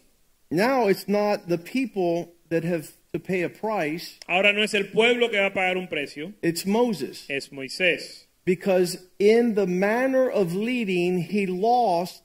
[0.51, 4.85] Now it's not the people that have to pay a price, Ahora no es el
[4.93, 7.25] pueblo que va a pagar un precio, it's Moses.
[7.29, 8.27] es Moisés.
[8.45, 12.23] Because in the manner of leading, he lost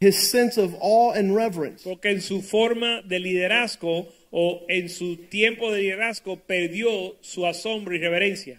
[0.00, 1.82] his sense of awe and reverence.
[1.82, 7.94] Porque en su forma de liderazgo o en su tiempo de liderazgo perdió su asombro
[7.94, 8.58] y reverencia.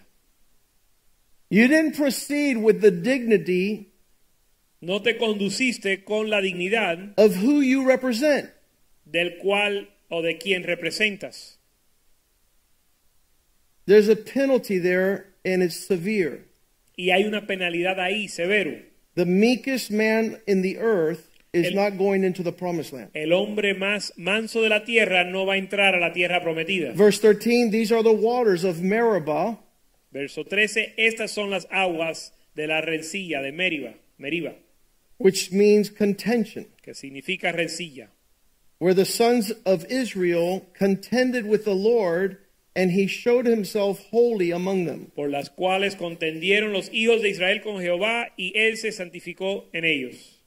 [1.50, 3.90] You didn't proceed with the dignity
[4.80, 8.50] No te conduciste con la dignidad of who you represent.
[9.06, 11.58] del cual o de quien representas.
[13.86, 16.46] There's a penalty there, and it's severe.
[16.96, 18.80] Y hay una penalidad ahí, severo.
[19.14, 23.10] The meekest man in the earth is El- not going into the promised land.
[23.14, 26.92] El hombre más manso de la tierra no va a entrar a la tierra prometida.
[26.94, 29.58] Verse 13 These are the waters of Meribah,
[30.12, 34.54] Verso 13, estas son las aguas de la rencilla de Meriba, Meriba,
[35.18, 38.10] which means contention, que significa rencilla,
[38.78, 42.38] where the sons of Israel contended with the Lord,
[42.76, 45.12] and he showed himself holy among them.
[45.14, 49.84] por las cuales contendieron los hijos de Israel con Jehová y él se santificó en
[49.84, 50.40] ellos.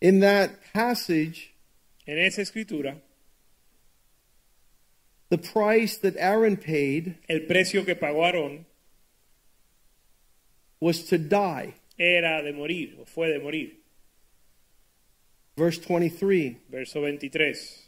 [0.00, 1.54] In that passage,
[2.06, 3.00] En esa escritura,
[5.30, 8.66] the price that Aaron paid el precio que pagó Aarón
[10.80, 11.74] was to die.
[11.98, 13.80] era de morir, o fue de morir.
[15.56, 17.83] Verse 23 Verso 23.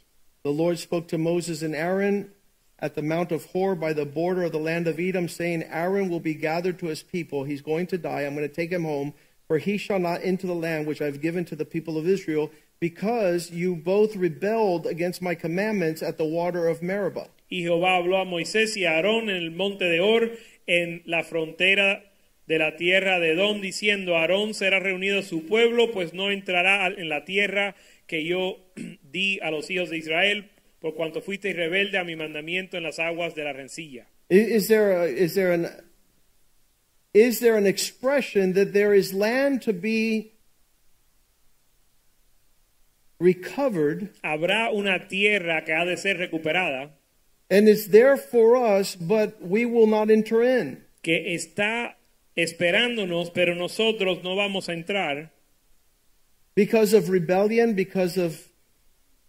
[0.46, 2.30] The Lord spoke to Moses and Aaron
[2.78, 6.08] at the Mount of Hor by the border of the land of Edom, saying, Aaron
[6.08, 7.42] will be gathered to his people.
[7.42, 8.20] He's going to die.
[8.20, 9.12] I'm going to take him home,
[9.48, 12.52] for he shall not enter the land which I've given to the people of Israel,
[12.78, 17.26] because you both rebelled against my commandments at the water of Meribah.
[17.50, 20.30] Y Jehová habló a Moisés y a Aarón en el monte de Or,
[20.68, 22.04] en la frontera
[22.46, 26.86] de la tierra de Edom, diciendo, Aarón será reunido a su pueblo, pues no entrará
[26.86, 27.74] en la tierra
[28.06, 28.58] que yo
[29.02, 30.50] di a los hijos de Israel,
[30.80, 34.06] por cuanto fuisteis rebelde a mi mandamiento en las aguas de la rencilla.
[34.28, 35.68] Is there, a, is there an
[37.14, 40.32] is there an expression that there is land to be
[43.18, 46.90] recovered Habrá una tierra que ha de ser recuperada,
[47.48, 50.82] and it's there for us, but we will not enter in?
[51.06, 51.98] que está
[52.34, 55.30] esperándonos, pero nosotros no vamos a entrar
[56.56, 58.48] Because of rebellion, because of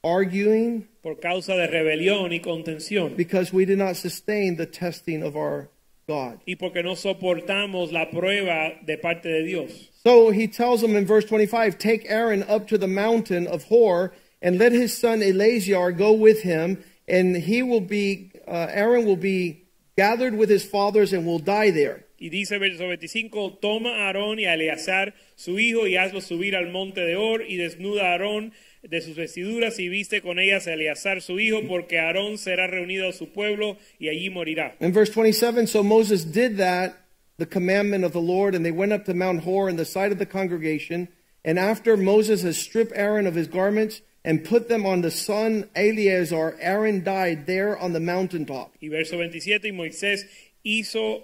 [0.04, 3.16] arguing, por causa de rebelión y contención.
[3.16, 5.70] because we did not sustain the testing of our
[6.08, 6.40] God.
[6.48, 9.90] y porque no soportamos la prueba de parte de Dios.
[10.06, 14.14] So he tells them in verse 25 Take Aaron up to the mountain of Hor,
[14.42, 19.18] and let his son Eleazar go with him, and he will be, uh, Aaron will
[19.18, 19.66] be
[19.98, 22.06] gathered with his fathers and will die there.
[22.20, 26.56] Y dice verso 25, toma a Aarón y a Eleazar su hijo y hazlo subir
[26.56, 30.68] al monte de Or y desnuda a Aarón de sus vestiduras y viste con ellas
[30.68, 34.76] a Eleazar su hijo porque Aarón será reunido a su pueblo y allí morirá.
[34.80, 36.96] In verse 27, so Moses did that,
[37.38, 40.12] the commandment of the Lord, and they went up to Mount Hor in the sight
[40.12, 41.10] of the congregation.
[41.46, 45.70] And after Moses has stripped Aaron of his garments and put them on the son
[45.76, 48.74] Eleazar, Aaron died there on the mountaintop.
[48.82, 50.26] Y verso 27, y Moisés
[50.64, 51.24] hizo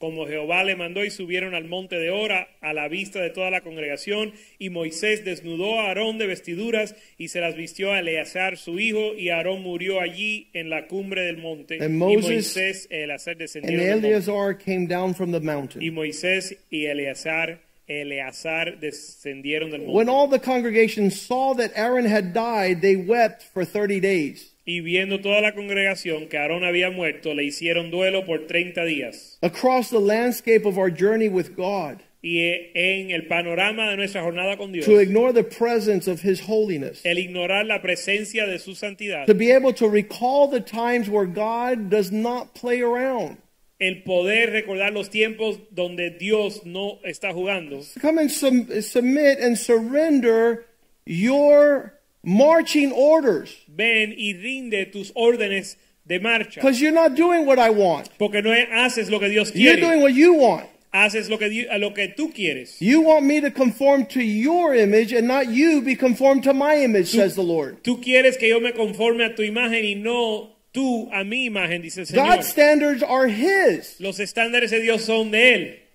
[0.00, 3.50] como Jehová le mandó y subieron al monte de Ora a la vista de toda
[3.50, 8.56] la congregación y Moisés desnudó a Aarón de vestiduras y se las vistió a Eleazar
[8.56, 13.36] su hijo y Aarón murió allí en la cumbre del monte y Moisés y Eleazar
[13.36, 14.64] descendieron del monte.
[14.64, 15.40] Came down from the
[15.80, 15.90] y.
[15.90, 22.32] Moisés y Eleazar Eleazar descendieron del monte When all the congregation saw that Aaron had
[22.32, 24.49] died, they wept for 30 days.
[24.70, 29.38] Y viendo toda la congregación que Aarón había muerto le hicieron duelo por 30 días.
[29.42, 34.22] Across the landscape of our journey with God, y eh, en el panorama de nuestra
[34.22, 38.58] jornada con Dios to ignore the presence of His holiness, el ignorar la presencia de
[38.58, 43.38] su santidad to be able to recall the times where God does not play around.
[43.80, 49.56] el poder recordar los tiempos donde Dios no está jugando, Come and sum- submit and
[49.56, 50.66] surrender
[51.06, 57.58] your marching orders ven y rinde tus órdenes de marcha, because you're not doing what
[57.58, 58.08] I want.
[58.18, 59.78] porque no haces lo que Dios quiere.
[59.78, 60.66] You're doing what you want.
[60.92, 61.48] haces lo que,
[61.78, 62.76] lo que tú quieres.
[62.80, 66.76] You want me to conform to your image and not you be conformed to my
[66.76, 67.82] image, says the Lord.
[67.82, 71.82] Tú quieres que yo me conforme a tu imagen y no tú a mi imagen,
[71.82, 72.26] dice el Señor.
[72.26, 74.00] God's standards are His.
[74.00, 75.89] Los estándares de Dios son de Él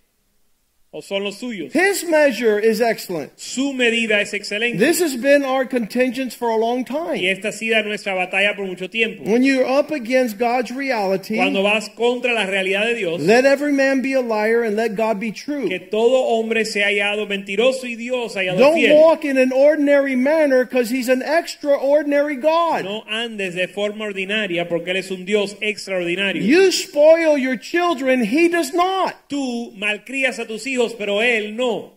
[0.96, 1.74] o son los suyos.
[1.74, 3.32] His measure is excellent.
[3.38, 4.78] Su medida es excelente.
[4.80, 7.18] This has been our contingence for a long time.
[7.18, 9.24] y esta ha sido nuestra batalla por mucho tiempo.
[9.26, 13.74] When you're up against God's reality, Cuando vas contra la realidad de Dios, let every
[13.74, 15.68] man be a liar and let God be true.
[15.68, 18.96] que todo hombre se ha hallado mentiroso y Dios ha hallado Don't fiel.
[18.96, 22.84] walk in an ordinary manner because He's an extraordinary God.
[22.86, 26.42] No andes de forma ordinaria porque Él es un Dios extraordinario.
[26.44, 29.16] You spoil your children, He does not.
[29.30, 31.94] Tú malcrías a tus hijos, pero Él no.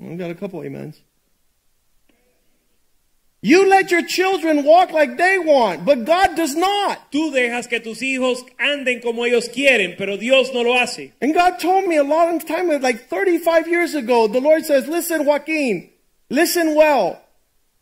[0.00, 1.00] I've got a couple amens.
[3.44, 7.10] You let your children walk like they want, but God does not.
[7.10, 11.12] Tú dejas que tus hijos anden como ellos quieren, pero Dios no lo hace.
[11.20, 15.24] And God told me a long time, like 35 years ago, the Lord says, Listen,
[15.24, 15.90] Joaquin,
[16.30, 17.20] listen well.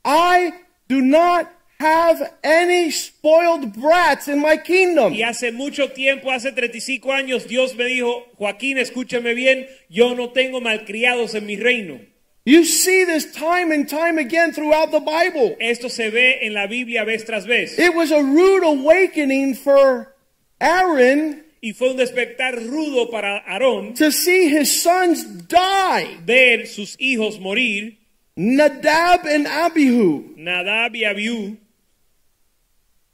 [0.02, 0.54] I
[0.88, 5.14] do not have any spoiled brats in my kingdom.
[5.14, 10.30] Y hace mucho tiempo, hace 35 años, Dios me dijo, Joaquín, escúchame bien, yo no
[10.30, 11.98] tengo malcriados en mi reino.
[12.44, 15.56] You see this time and time again throughout the Bible.
[15.60, 17.78] Esto se ve en la Biblia vez tras vez.
[17.78, 20.14] It was a rude awakening for
[20.60, 26.18] Aaron Y fue un despertar rudo para Aarón to see his sons die.
[26.24, 27.98] ver sus hijos morir,
[28.34, 30.32] Nadab and Abihu.
[30.36, 31.58] Nadab y Abiú,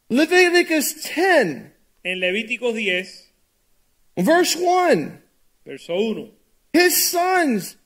[0.08, 1.72] Leviticus 10,
[2.04, 3.32] en Levíticos 10,
[4.18, 5.22] verse 1.
[5.64, 6.30] verso 1.
[6.72, 7.76] His sons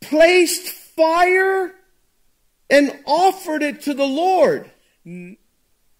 [0.00, 1.74] placed fire
[2.68, 4.70] and offered it to the Lord.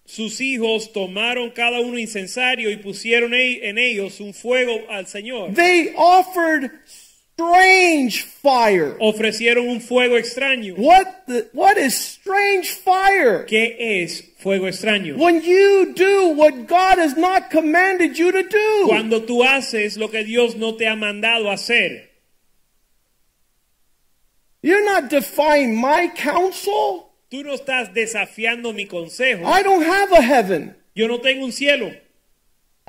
[0.05, 5.55] Sus hijos tomaron cada uno incensario y pusieron en ellos un fuego al Señor.
[5.55, 6.69] They offered
[7.41, 8.97] strange fire.
[8.99, 10.75] Ofrecieron un fuego extraño.
[10.77, 13.45] What the, what is strange fire?
[13.45, 15.17] ¿Qué es fuego extraño?
[15.17, 18.87] When you do what God has not commanded you to do.
[18.87, 22.09] Cuando tú haces lo que Dios no te ha mandado hacer.
[24.61, 27.07] You're not defying my counsel.
[27.31, 29.45] Tú no estás desafiando mi consejo.
[29.45, 30.75] I don't have a heaven.
[30.93, 31.91] Yo no tengo un cielo.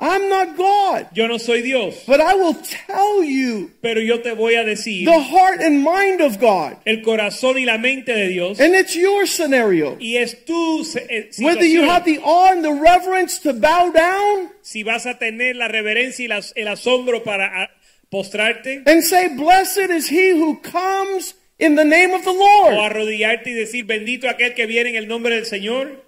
[0.05, 1.07] I'm not God.
[1.15, 2.03] Yo no soy Dios.
[2.05, 6.19] But I will tell you Pero yo te voy a decir the heart and mind
[6.19, 6.75] of God.
[6.85, 8.59] el corazón y la mente de Dios.
[8.59, 9.95] And it's your scenario.
[10.01, 13.91] Y es tu se- eh, Whether you have the awe and the reverence to bow
[13.91, 17.69] down Si vas a tener la reverencia y el asombro para ah,
[18.11, 22.73] postrarte and say, Blessed is he who comes in the name of the Lord.
[22.73, 26.03] o arrodillarte y decir bendito aquel que viene en el nombre del Señor.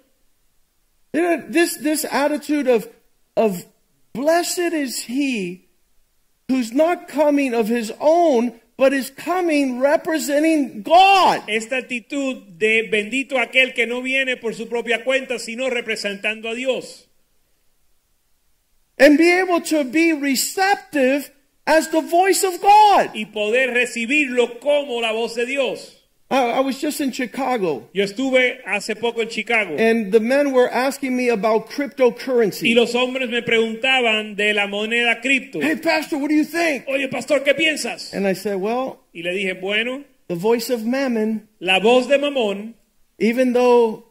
[1.14, 2.86] You know, this, this attitude of,
[3.38, 3.64] of
[4.16, 5.68] blessed is he
[6.48, 11.42] who's not coming of his own, but is coming representing God.
[11.48, 16.54] Esta actitud de bendito aquel que no viene por su propia cuenta, sino representando a
[16.54, 17.06] Dios.
[18.98, 21.30] And be able to be receptive
[21.66, 23.10] as the voice of God.
[23.14, 26.05] Y poder recibirlo como la voz de Dios.
[26.28, 30.52] I, I was just in Chicago, Yo estuve hace poco en Chicago and the men
[30.52, 32.68] were asking me about cryptocurrency.
[32.70, 35.60] y los hombres me preguntaban de la moneda cripto.
[35.62, 36.84] Hey, Pastor, what do you think?
[36.88, 38.12] Oye, pastor, ¿qué piensas?
[38.12, 42.18] And I said, Well, Y le dije, bueno, the voice of Mammon, la voz de
[42.18, 42.74] Mamón,
[43.20, 44.04] even though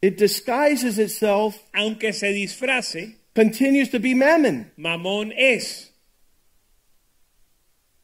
[0.00, 4.70] it disguises itself, aunque se disfrace, continues to be Mammon.
[4.78, 5.90] Mamón es.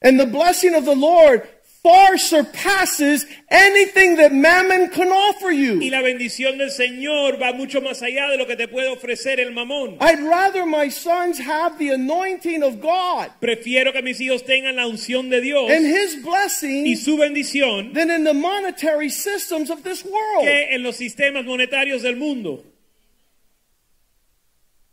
[0.02, 1.48] And the blessing of the Lord
[1.88, 5.80] far surpasses anything that mammon can offer you.
[5.80, 9.40] Y la bendición del Señor va mucho más allá de lo que te puede ofrecer
[9.40, 9.96] el mamón.
[10.00, 14.86] I'd rather my sons have the anointing of God Prefiero que mis hijos tengan la
[14.86, 19.82] unción de Dios and His blessing y su bendición than in the monetary systems of
[19.82, 20.44] this world.
[20.44, 22.64] que en los sistemas monetarios del mundo.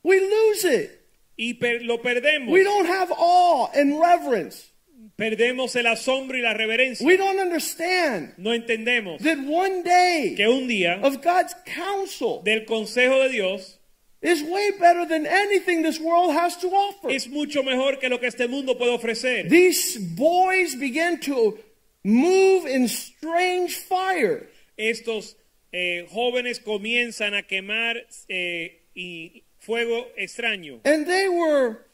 [0.02, 0.92] We lose it.
[1.38, 2.52] Y per- lo perdemos.
[2.52, 4.70] We don't have awe and reverence.
[5.18, 7.06] Perdemos el asombro y la reverencia.
[7.06, 12.66] We don't understand No entendemos that one day que un día of God's counsel del
[12.66, 13.80] consejo de Dios
[14.22, 17.10] is way better than anything this world has to offer.
[17.12, 19.48] es mucho mejor que lo que este mundo puede ofrecer.
[19.50, 21.60] These boys begin to
[22.04, 24.50] move in strange fire.
[24.78, 25.36] Estos
[25.72, 30.82] eh, jóvenes comienzan a quemar eh, y fuego extraño.
[30.84, 31.86] And they were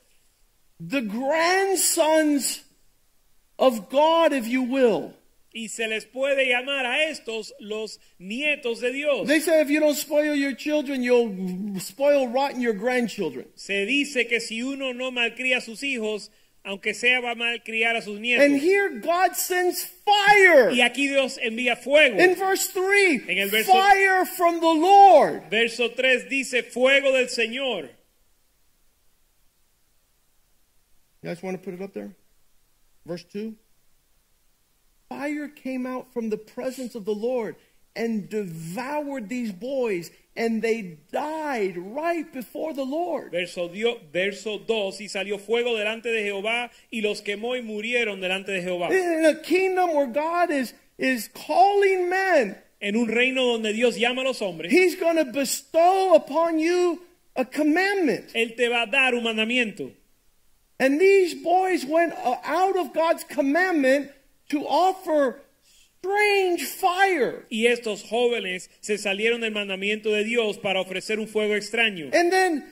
[0.79, 2.63] the grandsons
[3.61, 5.13] of God, if you will.
[5.53, 9.27] Y se les puede llamar a estos los nietos de Dios.
[9.27, 13.47] They say if you don't spoil your children, you'll spoil rotten your grandchildren.
[13.55, 16.31] Se dice que si uno no malcría a sus hijos,
[16.63, 18.61] aunque sea va a malcriar a sus And nietos.
[18.61, 20.71] here God sends fire.
[20.71, 22.17] Y aquí Dios envía fuego.
[22.17, 25.49] In verse 3, En el verso- fire from the Lord.
[25.49, 27.89] Verso 3 dice fuego del Señor.
[31.21, 32.15] You guys want to put it up there?
[33.05, 33.55] Verse 2.
[35.09, 37.55] Fire came out from the presence of the Lord
[37.95, 43.31] and devoured these boys, and they died right before the Lord.
[43.31, 48.21] Verso, dio- verso 2, y salió fuego delante de Jehová y los quemó y murieron
[48.21, 48.89] delante de Jehová.
[48.91, 54.21] In a kingdom where God is, is calling men, En un reino donde Dios llama
[54.21, 57.01] a los hombres, He's going to bestow upon you
[57.35, 58.31] a commandment.
[58.33, 59.91] Él te va a dar un mandamiento.
[60.81, 64.09] And these boys went uh, out of God's commandment
[64.49, 65.39] to offer
[65.99, 67.45] strange fire.
[67.51, 72.09] Y estos jóvenes se salieron del mandamiento de Dios para ofrecer un fuego extraño.
[72.11, 72.63] And then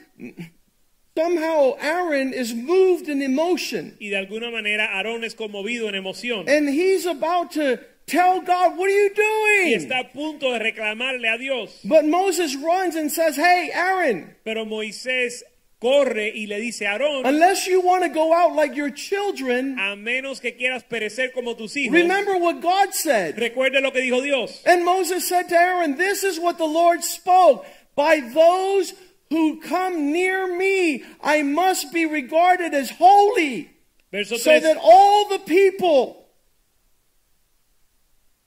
[1.15, 3.95] somehow Aaron is moved in emotion.
[3.99, 6.49] Y de alguna manera Aarón es conmovido en emoción.
[6.49, 9.67] And he's about to tell God, What are you doing?
[9.67, 11.79] Y está a punto de reclamarle a Dios.
[11.83, 15.43] But Moses runs and says, Hey, Aaron, Pero Moisés
[15.79, 19.95] corre y le dice Aarón, unless you want to go out like your children, a
[19.95, 23.37] menos que quieras perecer como tus hijos, remember what God said.
[23.37, 24.61] recuerde lo que dijo Dios.
[24.65, 27.65] And Moses said to Aaron, This is what the Lord spoke.
[27.95, 28.93] By those
[29.29, 33.69] who come near me, I must be regarded as holy,
[34.11, 36.27] Verso so that all the people,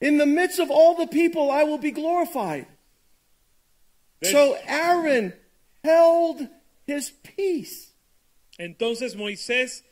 [0.00, 2.66] in the midst of all the people, I will be glorified.
[4.22, 5.32] So Aaron
[5.82, 6.48] held
[6.86, 7.92] his peace.
[8.58, 9.84] Entonces Moisés,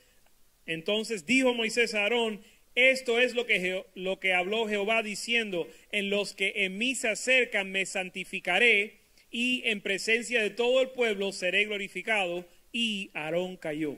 [0.66, 2.42] entonces dijo Moisés a Aarón,
[2.74, 7.08] esto es lo que, lo que habló Jehová diciendo, en los que en mí se
[7.08, 12.46] acercan me santificaré y en presencia de todo el pueblo seré glorificado.
[12.72, 13.96] Y Aarón cayó.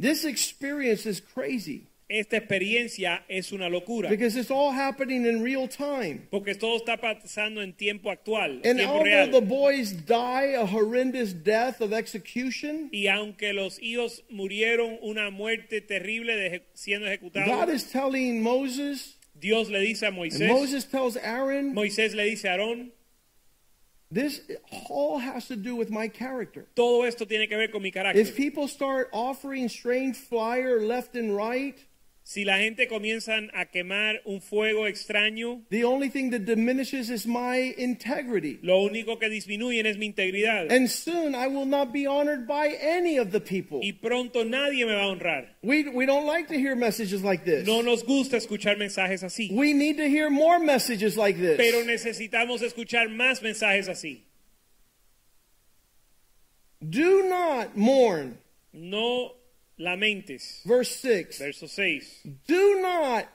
[0.00, 5.66] This experience is crazy Esta experiencia es una locura, because it's all happening in real
[5.66, 6.28] time.
[6.30, 9.30] porque todo está pasando en tiempo actual, And tiempo although real.
[9.30, 15.80] the boys die a horrendous death of execution, Y aunque los hijos murieron una muerte
[15.80, 21.16] terrible de siendo God ejecutados, is telling Moses, Dios le dice a Moisés, Moses tells
[21.16, 22.92] Aaron, Moisés le dice a Aarón,
[24.10, 24.42] this
[24.90, 26.66] all has to do with my character.
[26.74, 28.24] todo esto tiene que ver con mi If carácter.
[28.36, 31.78] people start offering strange fire left and right,
[32.24, 37.26] Si la gente comienza a quemar un fuego extraño, the only thing that diminishes is
[37.26, 38.60] my integrity.
[38.62, 40.70] lo único que disminuyen es mi integridad.
[40.70, 43.80] And soon I will not be honored by any of the people.
[43.82, 45.48] Y pronto nadie me va a honrar.
[45.62, 47.66] We, we don't like to hear messages like this.
[47.66, 49.52] No nos gusta escuchar mensajes así.
[49.52, 51.56] We need to hear more messages like this.
[51.56, 54.22] Pero necesitamos escuchar más mensajes así.
[56.88, 58.38] Do not mourn.
[58.72, 59.32] No
[59.78, 60.60] lamentes.
[60.64, 61.38] Verse 6.
[61.38, 62.06] Verso 6.
[62.46, 63.28] Do not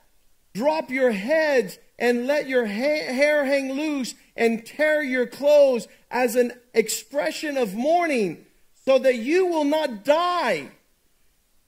[0.54, 2.72] drop your heads and let your ha-
[3.14, 8.46] hair hang loose and tear your clothes as an expression of mourning,
[8.86, 10.72] so that you will not die.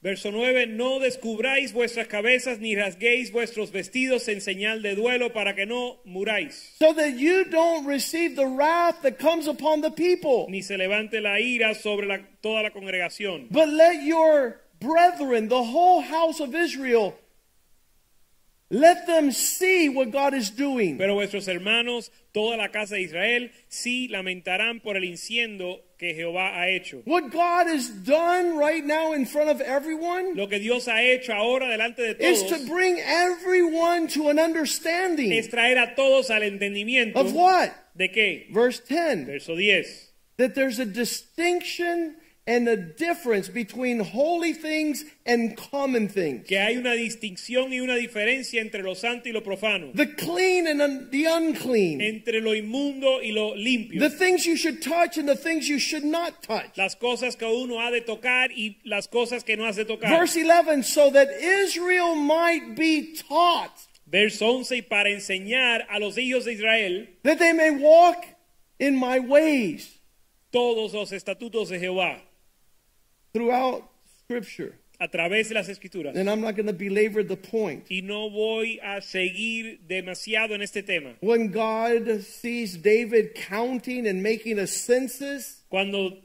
[0.02, 5.56] Verso 9, no descubráis vuestras cabezas ni rasguéis vuestros vestidos en señal de duelo para
[5.56, 10.46] que no muráis, So that you don't receive the wrath that comes upon the people.
[10.50, 13.48] ni se levante la ira sobre la- toda la congregación.
[13.52, 17.16] But let your brethren, the whole house of Israel,
[18.72, 20.98] Let them see what God is doing.
[21.00, 26.56] Pero vuestros hermanos, toda la casa de Israel, sí lamentarán por el inciendo que Jehová
[26.56, 27.02] ha hecho.
[27.06, 31.34] What God has done right now in front of everyone Lo que Dios ha hecho
[31.34, 36.30] ahora delante de todos is to bring everyone to an understanding es traer a todos
[36.30, 37.72] al entendimiento of what?
[37.98, 38.48] de qué.
[38.54, 39.86] Verse 10 Verso 10.
[40.38, 42.16] that there's a distinction
[42.50, 46.48] and a difference between holy things and common things.
[46.48, 49.92] Que hay una distinción y una diferencia entre lo santo y lo profano.
[49.94, 52.02] The clean and un- the unclean.
[52.02, 54.00] Entre lo inmundo y lo limpio.
[54.00, 56.76] The things you should touch and the things you should not touch.
[56.76, 60.10] Las cosas que uno ha de tocar y las cosas que no has de tocar.
[60.10, 63.72] Verse 11 so that Israel might be taught
[64.08, 64.78] Verso 11.
[64.78, 68.26] Y para enseñar a los hijos de Israel that they may walk
[68.80, 70.00] in my ways
[70.52, 72.20] todos los estatutos de Jehová
[73.34, 73.84] throughout
[74.24, 74.76] scripture.
[75.00, 76.16] a través de las escrituras.
[76.16, 77.86] And I'm not going to belabor the point.
[77.90, 81.16] Y no voy a seguir demasiado en este tema.
[81.22, 86.18] When God sees David counting and making a census, Cuando,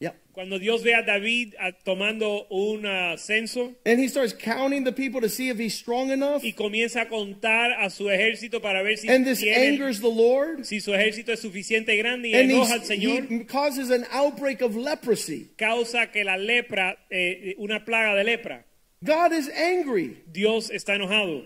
[0.00, 0.14] yep.
[0.32, 2.84] cuando Dios ve a David ah, tomando un
[3.18, 6.42] censo And he starts counting the people to see if he's strong enough.
[6.44, 10.10] y comienza a contar a su ejército para ver si, And this tiene- angers the
[10.10, 10.64] Lord.
[10.64, 14.62] si su ejército es suficiente grande y And enoja al Señor, he causes an outbreak
[14.62, 15.48] of leprosy.
[15.56, 18.64] causa que la lepra, eh, una plaga de lepra.
[19.04, 20.16] God is angry.
[20.32, 21.44] Dios está enojado.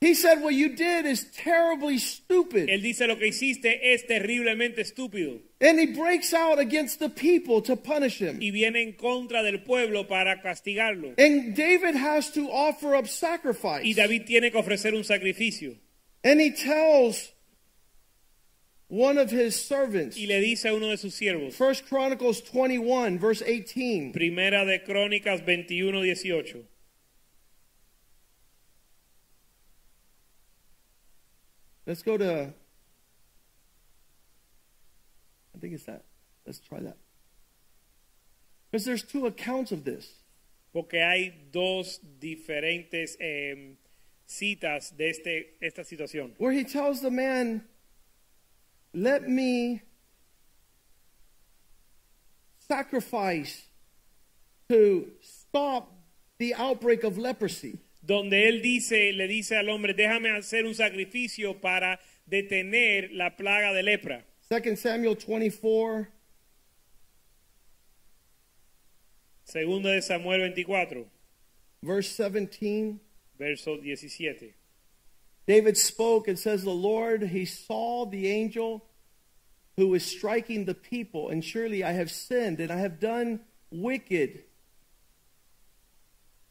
[0.00, 2.70] He said, What you did is terribly stupid.
[2.70, 7.60] Él dice lo que hiciste es terriblemente estúpido And he breaks out against the people
[7.62, 8.38] to punish him.
[8.40, 11.14] y viene en contra del pueblo para castigarlo.
[11.18, 13.84] And David has to offer up sacrifice.
[13.84, 15.76] Y David tiene que ofrecer un sacrificio.
[16.24, 17.32] And he tells
[18.88, 23.18] one of his servants, Y le dice a uno de sus siervos, First Chronicles 21,
[23.18, 24.12] verse 18.
[24.12, 26.64] Primera de Crónicas 21, 18.
[31.86, 32.52] Let's go to,
[35.54, 36.04] I think it's that.
[36.46, 36.96] Let's try that.
[38.70, 40.08] Because there's two accounts of this.
[40.72, 43.74] Porque hay dos diferentes eh,
[44.26, 46.32] citas de este, esta situación.
[46.38, 47.64] Where he tells the man,
[48.92, 49.82] Let me
[52.58, 53.66] sacrifice
[54.68, 55.92] to stop
[56.38, 57.78] the outbreak of leprosy.
[58.10, 63.72] Donde él dice, le dice al hombre, déjame hacer un sacrificio para detener la plaga
[63.72, 64.24] de lepra.
[64.48, 66.08] 2 Samuel 24,
[69.44, 71.06] Segunda de Samuel 24,
[71.82, 72.98] verse 17.
[73.38, 74.54] verso 17.
[75.46, 78.86] David spoke and says, The Lord, he saw the angel
[79.76, 83.38] who was striking the people, and surely I have sinned and I have done
[83.70, 84.42] wicked.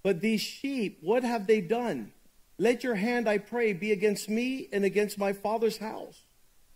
[0.03, 2.13] But these sheep, what have they done?
[2.57, 6.25] Let your hand, I pray, be against me and against my father's house.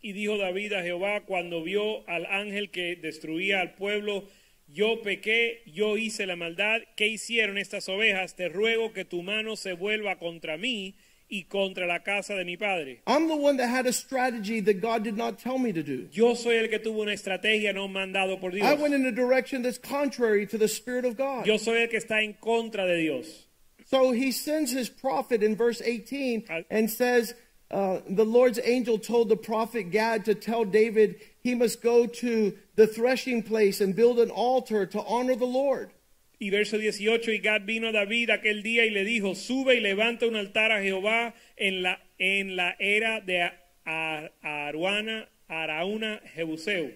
[0.01, 4.25] Y dijo David a Jehová cuando vio al ángel que destruía al pueblo,
[4.67, 8.35] yo pequé, yo hice la maldad, ¿qué hicieron estas ovejas?
[8.35, 10.95] Te ruego que tu mano se vuelva contra mí
[11.33, 13.01] y contra la casa de mi padre.
[13.07, 16.07] I'm the one that had a strategy that God did not tell me to do.
[16.11, 18.67] Yo soy el que tuvo una estrategia no mandado por Dios.
[18.67, 21.47] I went in a direction that's contrary to the Spirit of God.
[21.47, 23.47] Yo soy el que está en contra de Dios.
[23.85, 27.33] So he sends his prophet in verse 18 and says,
[27.71, 32.53] uh, The Lord's angel told the prophet Gad to tell David he must go to
[32.75, 35.91] the threshing place and build an altar to honor the Lord.
[36.39, 39.79] Y verso 18, y Gad vino a David aquel día y le dijo, sube y
[39.79, 43.49] levanta un altar a Jehová en la, en la era de
[43.85, 46.91] Aruana, Arauna, Jebuseo.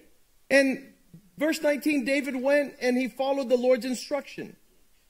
[0.50, 0.92] And
[1.36, 4.56] verse 19, David went and he followed the Lord's instruction.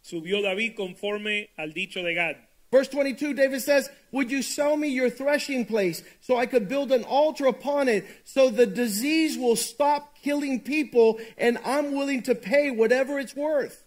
[0.04, 2.36] Subió David conforme al dicho de Gad.
[2.70, 6.92] Verse 22, David says, Would you sell me your threshing place so I could build
[6.92, 12.34] an altar upon it so the disease will stop killing people and I'm willing to
[12.34, 13.84] pay whatever it's worth?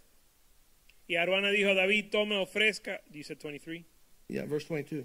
[1.12, 3.84] Y Aruana dijo a David, tome ofrezca, dice 23,
[4.28, 5.04] Yeah, verse 22.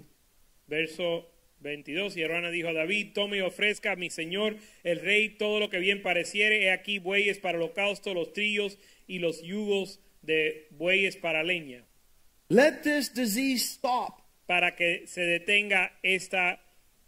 [0.66, 1.30] verso
[1.60, 2.16] 22.
[2.16, 5.68] Y Aruana dijo a David, tome y ofrezca a mi señor el rey todo lo
[5.68, 6.62] que bien pareciere.
[6.64, 11.84] He aquí bueyes para holocausto, los trillos y los yugos de bueyes para leña.
[12.48, 14.22] Let this disease stop.
[14.46, 16.58] para que se detenga esta,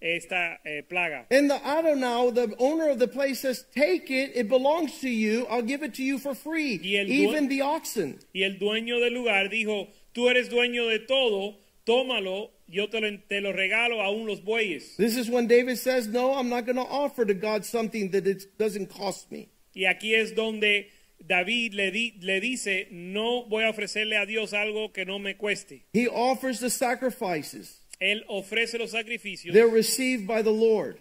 [0.00, 1.26] esta eh, plaga.
[1.30, 5.46] And the Adonai, the owner of the place, says, Take it, it belongs to you,
[5.46, 8.18] I'll give it to you for free, even the oxen.
[8.34, 13.18] Y el dueño del lugar dijo, tú eres dueño de todo, tómalo, yo te lo,
[13.28, 14.96] te lo regalo aún los bueyes.
[14.96, 18.26] This is when David says, No, I'm not going to offer to God something that
[18.26, 19.48] it doesn't cost me.
[19.74, 20.88] Y aquí es donde
[21.24, 25.36] David le, di- le dice, no voy a ofrecerle a Dios algo que no me
[25.36, 25.82] cueste.
[25.92, 27.79] He offers the sacrifices.
[28.00, 30.98] Él ofrece los sacrificios, They're received by the Lord.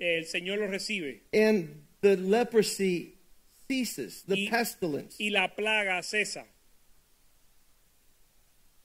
[0.00, 3.14] el Señor los recibe And the leprosy
[3.68, 5.16] ceases, the Y- pestilence.
[5.18, 6.44] y la plaga cesa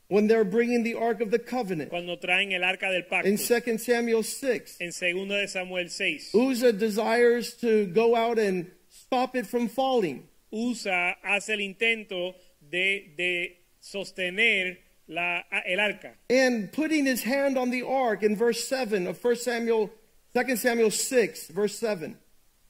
[0.07, 1.91] When they're bringing the Ark of the Covenant.
[1.91, 3.27] cuando traen el arca del pacto.
[3.27, 8.71] In 2 Samuel 6, En 2 de Samuel 6, Uzzah desires to go out and
[8.89, 10.27] stop it from falling.
[10.51, 14.79] Usa hace el intento de, de sostener
[15.09, 16.13] la, el arca.
[16.29, 19.91] And putting his hand on the ark in verse 7 of 1 Samuel,
[20.33, 22.15] 2 Samuel 6, verse 7.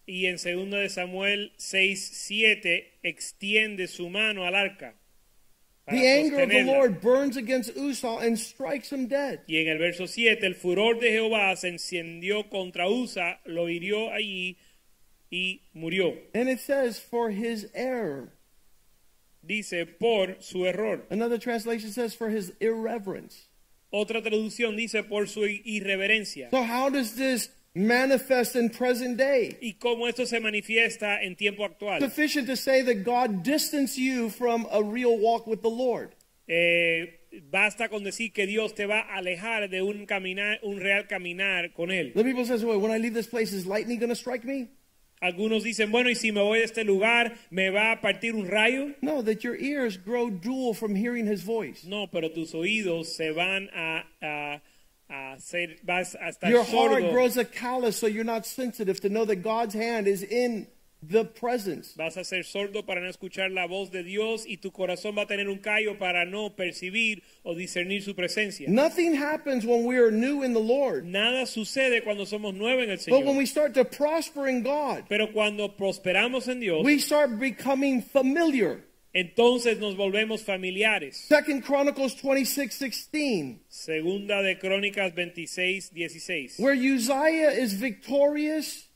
[0.07, 4.93] Y en 2 de Samuel 6, 7 extiende su mano al arca.
[5.87, 6.63] The anger of the.
[6.63, 9.41] Lord burns against Uzzah and strikes him dead.
[9.47, 14.11] Y en el verso 7, el furor de Jehová se encendió contra Usa, lo hirió
[14.11, 14.57] allí
[15.31, 16.15] y murió.
[16.33, 18.31] And it says, for his error.
[19.49, 21.07] Dice, por su error.
[21.09, 23.47] Another translation says, for his irreverence.
[23.91, 26.51] Otra traducción dice, por su irreverencia.
[26.51, 29.57] So, how does this manifest in present day?
[29.59, 31.99] Y cómo esto se manifiesta en tiempo actual.
[31.99, 36.13] Sufficient to say that God distanced you from a real walk with the Lord.
[36.47, 37.19] Eh,
[37.49, 41.73] basta con decir que Dios te va a alejar de un caminar, un real caminar
[41.73, 42.13] con él.
[42.13, 44.69] The people says, well, when I leave this place, is lightning going to strike me?
[45.21, 48.47] Algunos dicen, bueno, y si me voy de este lugar, ¿me va a partir un
[48.47, 48.95] rayo?
[49.01, 51.83] No, that your ears grow dull from hearing his voice.
[51.85, 54.61] No, pero tus oídos se van a, a,
[55.09, 59.09] a hacer, vas a estar Your heart grows a callous so you're not sensitive to
[59.09, 60.67] know that God's hand is in
[61.01, 61.93] the presence.
[61.95, 65.21] Vas a ser sordo para no escuchar la voz de Dios y tu corazón va
[65.23, 68.67] a tener un callo para no percibir o discernir su presencia.
[68.69, 71.05] Nothing happens when we are new in the Lord.
[71.05, 73.19] Nada sucede cuando somos nuevos en el Señor.
[73.19, 77.39] But when we start to prosper in God, Pero cuando prosperamos en Dios, we start
[77.39, 78.83] becoming familiar.
[79.13, 81.15] entonces nos volvemos familiares.
[81.17, 86.59] Second Chronicles 26, 16, Segunda de Crónicas 26, 16.
[86.59, 88.88] where Uzziah is victorious,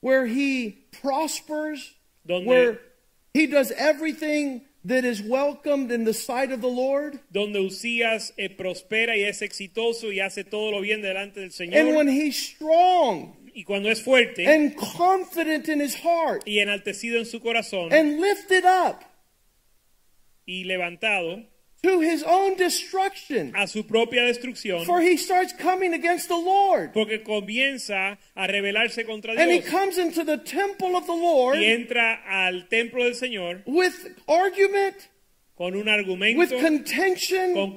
[0.00, 1.94] where he prospers,
[2.26, 2.80] Donde- where
[3.34, 7.18] he does everything that is welcomed in the sight of the Lord.
[7.32, 11.76] Donde Usías eh, prospera y es exitoso y hace todo lo bien delante del Señor.
[11.76, 17.18] And when he's strong Y cuando es fuerte and confident in his heart y enaltecido
[17.18, 19.02] en su corazón and lifted up
[20.46, 21.42] y levantado
[21.86, 26.92] to his own destruction, a su propia destrucción, for he starts coming against the Lord.
[26.92, 31.64] porque comienza a rebelarse contra And he comes into the temple of the Lord y
[31.64, 33.94] entra al templo del Señor with
[34.28, 34.96] argument,
[35.56, 35.86] con un
[36.36, 37.74] with contention, con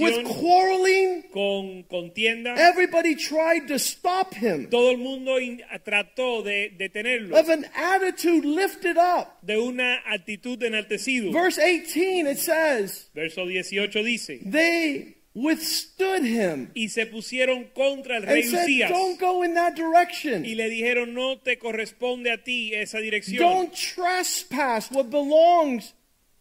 [0.00, 1.24] with quarreling.
[1.32, 2.54] con contienda.
[2.56, 8.44] Everybody tried to stop him Todo el mundo in- trató de detenerlo, of an attitude
[8.44, 9.38] lifted up.
[9.44, 11.32] de una actitud de enaltecido.
[11.32, 18.22] Verse 18, it says, Verso 18 dice, they withstood him y se pusieron contra el
[18.22, 20.42] rey and said, Usías Don't go in that y direction.
[20.44, 23.38] le dijeron, no te corresponde a ti esa dirección.
[23.42, 25.92] Don't trespass what belongs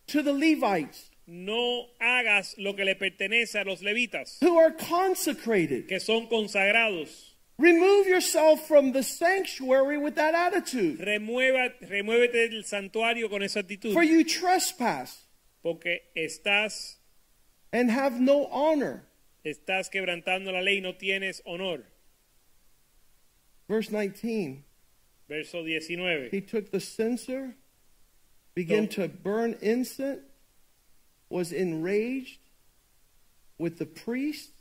[0.07, 5.87] to the Levites No hagas lo que le pertenece a los levitas, who are consecrated.
[5.87, 7.31] que son consagrados.
[7.57, 10.99] Remove yourself from the sanctuary with that attitude.
[10.99, 15.23] Remueva, remuévete del santuario con esa actitud, For you trespass
[15.63, 16.95] porque estás,
[17.73, 19.03] and have no honor.
[19.43, 21.85] estás quebrantando la ley no tienes honor.
[23.67, 24.63] Verse 19.
[25.27, 26.29] Verso 19.
[26.31, 27.55] He took the censer,
[28.55, 28.89] began No.
[28.89, 30.21] to burn incense,
[31.29, 32.39] was enraged
[33.57, 34.51] with the priest,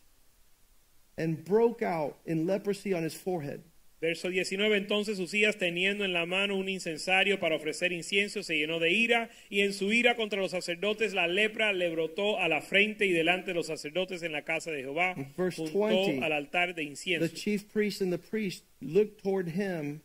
[1.16, 3.62] and broke out in leprosy on his forehead.
[4.00, 8.78] Verso 19, entonces Usías teniendo en la mano un incensario para ofrecer incienso, se llenó
[8.78, 12.60] de ira, y en su ira contra los sacerdotes la lepra le brotó a la
[12.60, 16.32] frente y delante de los sacerdotes en la casa de Jehová, Verse junto 20, al
[16.32, 20.02] altar de The chief priest and the priest looked toward him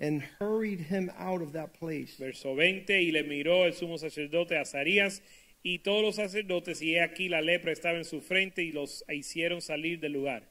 [0.00, 2.16] and hurried him out of that place.
[2.18, 5.20] Verso 20, y le miró el sumo sacerdote Azarías
[5.62, 9.04] y todos los sacerdotes, y he aquí la lepra estaba en su frente y los
[9.10, 10.42] hicieron salir del lugar,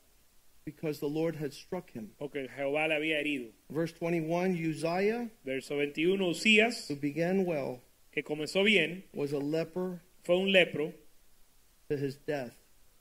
[0.65, 2.11] Because the Lord had struck him.
[2.19, 3.51] porque Jehová le había herido.
[3.69, 7.81] Verse 21 Uzziah, Verso 21, Usías, who began well,
[8.11, 10.93] que comenzó bien, was a leper fue un lepro,
[11.89, 12.53] to his death,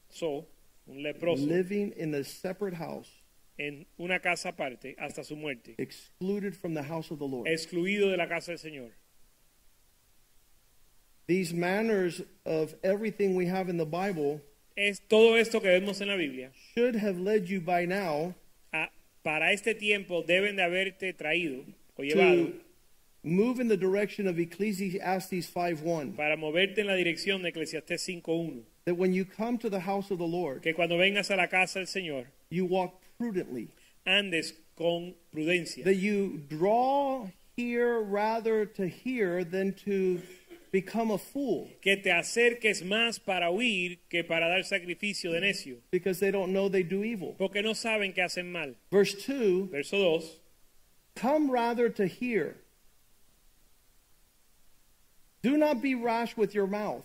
[0.09, 0.47] so,
[0.87, 1.47] un leproso.
[1.47, 3.11] living in a separate house,
[3.59, 7.49] en una casa aparte hasta su muerte, excluded from the house of the Lord.
[7.49, 8.93] excluido de la casa del Señor.
[11.27, 14.41] These manners of everything we have in the Bible
[14.77, 16.51] Es todo esto que vemos en la Biblia.
[16.75, 18.35] should have led you by now
[18.73, 18.89] a-
[19.25, 21.65] para este tiempo deben de haberte traído
[21.97, 22.53] o llevado
[23.25, 28.63] move in the direction of Ecclesiastes 5:1 para moverte en la dirección de Eclesiastés 5.1.
[28.85, 31.49] that when you come to the house of the Lord, Que cuando vengas a la
[31.49, 33.69] casa del Señor, you walk prudently,
[34.07, 35.85] andes con prudencia.
[35.85, 40.21] that you draw here rather to hear than to
[40.71, 45.77] become a fool, Que te acerques más para huir que para dar sacrificio de necio.
[45.91, 47.35] because they don't know they do evil.
[47.39, 48.75] Porque no saben que hacen mal.
[48.91, 50.25] Verse 2 Verso 2.
[51.17, 52.57] Come rather to hear.
[55.43, 57.05] Do not be rash with your mouth,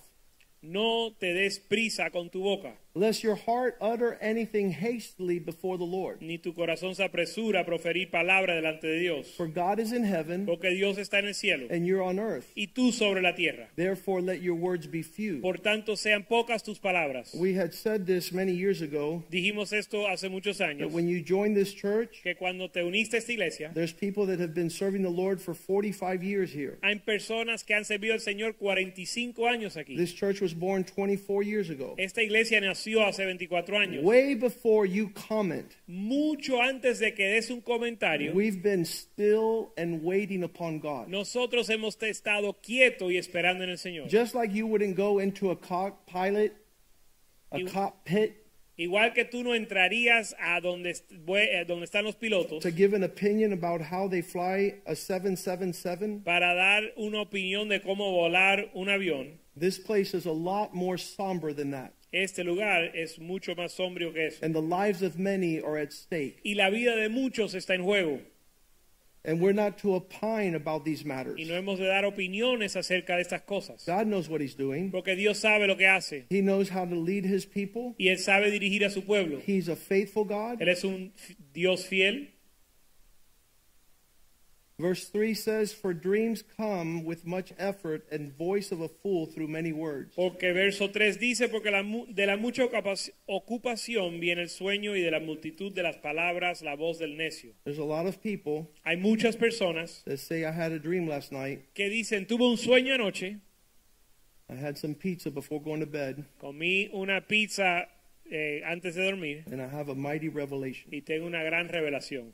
[0.62, 5.84] No te des prisa con tu boca, lest your heart utter anything hastily before the
[5.84, 6.22] Lord.
[6.22, 9.28] ni tu corazón se apresura a proferir palabra delante de Dios.
[9.36, 12.46] For God is in heaven, Porque Dios está en el cielo and you're on earth.
[12.56, 13.70] y tú sobre la tierra.
[13.76, 15.42] Therefore, let your words be few.
[15.42, 17.34] Por tanto, sean pocas tus palabras.
[17.34, 21.22] We had said this many years ago Dijimos esto hace muchos that años, when you
[21.24, 24.70] join this church, que cuando te uniste a esta iglesia, there's people that have been
[24.70, 26.78] serving the Lord for 45 years here.
[26.84, 29.96] hay personas que han servido al Señor 45 años aquí.
[29.98, 31.96] This church was born 24 years ago.
[31.98, 34.04] Esta iglesia nació hace 24 años.
[34.04, 40.04] Way before you comment, Mucho antes de que des un comentario, we've been still and
[40.04, 41.08] waiting upon God.
[41.08, 44.08] nosotros hemos estado quietos y esperando en el Señor.
[44.10, 46.54] Just like you wouldn't go into a cockpilot,
[47.52, 48.38] a cockpit,
[48.76, 50.96] Igual que tú no entrarías a donde,
[51.68, 56.56] donde están los pilotos to give an opinion about how they fly a 777, para
[56.56, 61.54] dar una opinión de cómo volar un avión, this place is a lot more somber
[61.54, 61.94] than that.
[62.14, 64.46] Este lugar es mucho más sombrío que eso.
[64.46, 66.40] And the lives of many are at stake.
[66.44, 68.22] Y la vida de muchos está en juego.
[69.26, 71.40] And we're not to opine about these matters.
[71.40, 73.86] Y no hemos de dar opiniones acerca de estas cosas.
[73.86, 74.92] God knows what He's doing.
[74.92, 76.26] Porque Dios sabe lo que hace.
[76.30, 77.96] He knows how to lead His people.
[77.98, 79.40] Y Él sabe dirigir a su pueblo.
[79.46, 80.62] He's a faithful God.
[80.62, 81.14] Él es un
[81.54, 82.33] Dios fiel.
[84.84, 89.48] Verse 3 says, For dreams come with much effort, and voice of a fool through
[89.48, 90.14] many words.
[90.14, 95.02] Porque verso 3 dice, porque la de la mucha ocupa- ocupación viene el sueño y
[95.02, 97.54] de la multitud de las palabras la voz del necio.
[97.64, 101.32] There's a lot of people Hay muchas personas that say, I had a dream last
[101.32, 101.62] night.
[101.74, 103.38] que dicen, tuve un sueño anoche,
[104.50, 107.88] I had some pizza before going to bed, comí una pizza
[108.30, 110.90] eh, antes de dormir and I have a mighty revelation.
[110.92, 112.34] y tengo una gran revelación.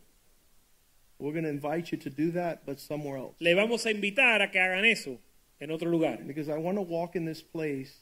[1.20, 3.36] We're going to invite you to do that, but somewhere else.
[3.40, 5.20] Le vamos a invitar a que hagan eso
[5.60, 6.18] en otro lugar.
[6.26, 7.94] Because I want to walk in this place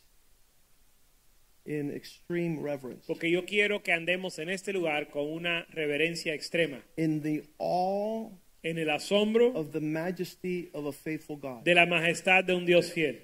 [1.66, 6.80] in extreme reverence, Porque yo quiero que andemos en este lugar con una reverencia extrema,
[6.96, 8.30] in the awe
[8.64, 12.66] en el asombro of the majesty of a faithful God, de la majestad de un
[12.66, 13.18] Dios fiel,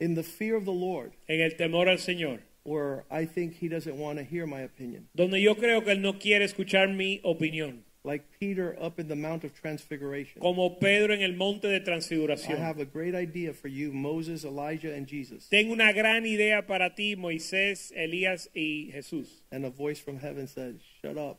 [0.00, 3.68] in the fear of the Lord, en el temor al Señor, where I think He
[3.68, 5.08] doesn't want to hear my opinion.
[5.14, 9.16] donde yo creo que Él no quiere escuchar mi opinión, Like Peter up in the
[9.16, 10.40] Mount of Transfiguration.
[10.40, 12.56] como Pedro en el monte de transfiguración.
[12.56, 15.48] I have a great idea for you, Moses, Elijah, and Jesus.
[15.48, 19.42] Tengo una gran idea para ti, Moisés, Elías y Jesús.
[19.50, 21.38] And a voice from heaven said, Shut up,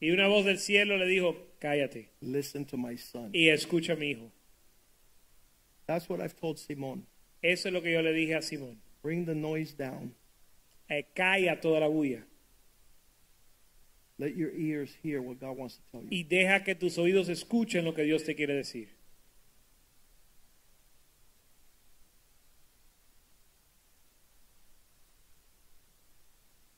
[0.00, 3.30] Y una voz del cielo le dijo, cállate listen to my son.
[3.34, 4.32] y escucha a mi hijo.
[5.86, 7.06] That's what I've told Simon.
[7.42, 8.78] Eso es lo que yo le dije a Simón.
[9.02, 10.14] Bring the noise down.
[10.88, 12.24] Eh, calla toda la bulla
[14.18, 16.08] Let your ears hear what God wants to tell you.
[16.10, 18.88] y deja que tus oídos escuchen lo que Dios te quiere decir.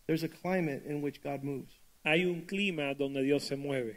[0.06, 1.72] There's a climate in which God moves.
[2.04, 3.96] Hay un clima donde Dios se mueve.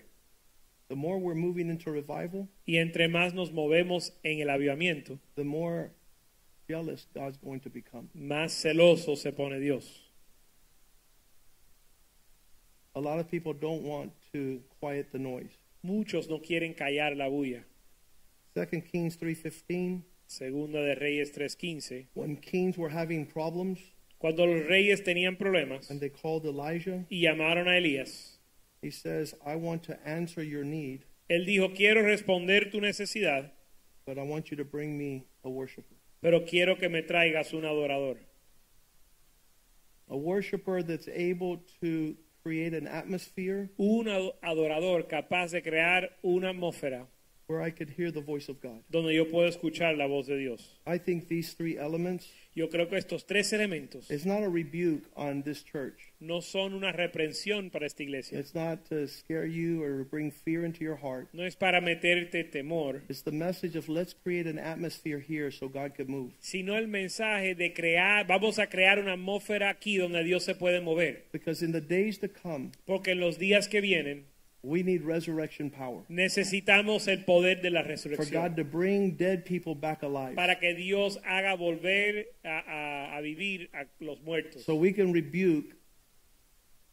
[0.89, 5.45] The more we're moving into revival, Y entre más nos movemos en el avivamiento, the
[5.45, 5.91] more
[6.67, 8.09] jealous God's going to become.
[8.13, 10.10] más celoso se pone Dios.
[12.95, 15.57] A lot of people don't want to quiet the noise.
[15.83, 17.63] Muchos no quieren callar la bulla.
[18.53, 22.07] 2 Kings 3:15, Segunda de Reyes 3:15.
[22.13, 23.79] when kings were having problems
[24.21, 28.37] Cuando los reyes tenían problemas and they called Elijah, y llamaron a Elías,
[28.79, 33.51] he says, "I want to answer your need, él dijo, quiero responder tu necesidad,
[34.05, 37.65] but I want you to bring me a worshiper." pero quiero que me traigas un
[37.65, 38.19] adorador.
[40.07, 46.49] A worshiper that's able to create an atmosphere Un ado- adorador capaz de crear una
[46.49, 47.07] atmósfera
[47.51, 48.81] where I could hear the voice of God.
[48.89, 50.79] donde yo puedo escuchar la voz de Dios.
[50.87, 55.03] I think these three elements Yo creo que estos tres elementos is not a rebuke
[55.15, 56.11] on this church.
[56.19, 58.37] no son una reprensión para esta iglesia.
[58.39, 61.29] It's not to scare you or bring fear into your heart.
[61.33, 65.69] No es para meterte temor, It's the message of let's create an atmosphere here so
[65.69, 66.31] God can move.
[66.39, 70.81] sino el mensaje de crear, vamos a crear una atmósfera aquí donde Dios se puede
[70.81, 71.23] mover.
[71.31, 74.25] Because in the days to come, Porque en los días que vienen,
[74.63, 76.03] We need resurrection power.
[76.07, 78.27] Necesitamos el poder de la resurrección.
[78.27, 80.35] For God to bring dead people back alive.
[80.35, 85.11] para que Dios haga volver a, a- a vivir a los muertos, So we can
[85.13, 85.75] rebuke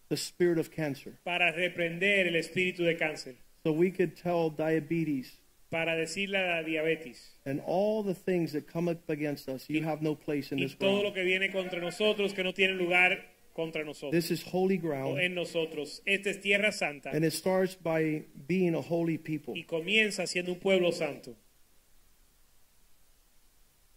[0.09, 1.19] the spirit of cancer.
[1.25, 3.35] para reprender el espíritu de cáncer,
[3.65, 5.37] So we could tell diabetes
[5.71, 9.83] para decirle a la diabetes and all the things that come up against us, you
[9.85, 12.73] have no place in y this todo lo que viene contra nosotros que no tiene
[12.73, 13.19] lugar
[13.59, 16.01] contra nosotros This is holy o ground, en nosotros.
[16.07, 19.55] Esta es tierra santa and it starts by being a holy people.
[19.57, 21.35] y comienza siendo un pueblo santo.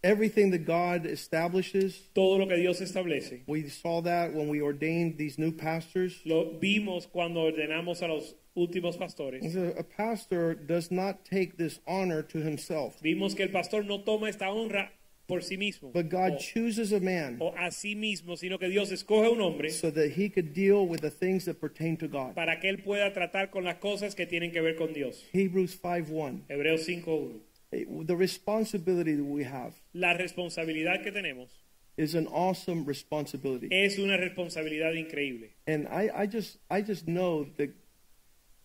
[0.02, 3.44] Everything that God establishes, Todo lo que Dios establece.
[3.46, 6.20] we saw that when we ordained these new pastors.
[6.24, 9.44] Lo vimos cuando ordenamos a los últimos pastores.
[9.54, 14.00] A a pastor does not take this honor to himself, Vimos que el pastor no
[14.02, 14.90] toma esta honra
[15.32, 18.68] por sí mismo but God o, chooses a man o a sí mismo, sino que
[18.68, 22.06] Dios escoge un hombre so that he could deal with the things that pertain to
[22.06, 22.34] God.
[22.34, 25.24] para que él pueda tratar con las cosas que tienen que ver con Dios.
[25.32, 26.42] Hebrews 5:1.
[26.48, 28.06] Hebreos 5.1.
[28.06, 31.48] The responsibility that we have La responsabilidad que tenemos
[31.96, 33.68] is an awesome responsibility.
[33.70, 35.54] es una responsabilidad increíble.
[35.66, 37.70] And I, I just I just know that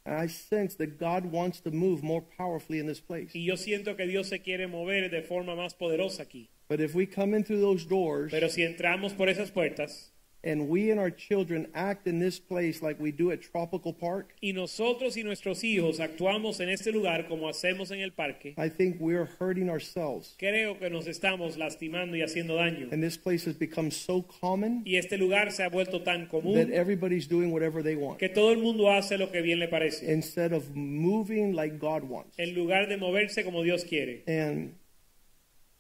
[0.06, 3.32] I sense that God wants to move more powerfully in this place.
[3.34, 6.50] Y yo siento que Dios se quiere mover de forma más poderosa aquí.
[6.70, 10.12] But if we come in through those doors Pero si entramos por esas puertas
[10.44, 14.36] and we and our children act in this place like we do at Tropical Park,
[14.42, 18.70] y nosotros y nuestros hijos actuamos en este lugar como hacemos en el parque, I
[18.70, 20.36] think we're hurting ourselves.
[20.38, 22.90] creo que nos estamos lastimando y haciendo daño.
[22.92, 26.70] And this place has become so common Y este lugar se ha vuelto tan that
[26.70, 30.14] everybody's doing whatever they want que todo el mundo hace lo que bien le parece,
[30.14, 32.38] instead of moving like God wants.
[32.38, 34.24] en lugar de moverse como Dios quiere.
[34.28, 34.76] And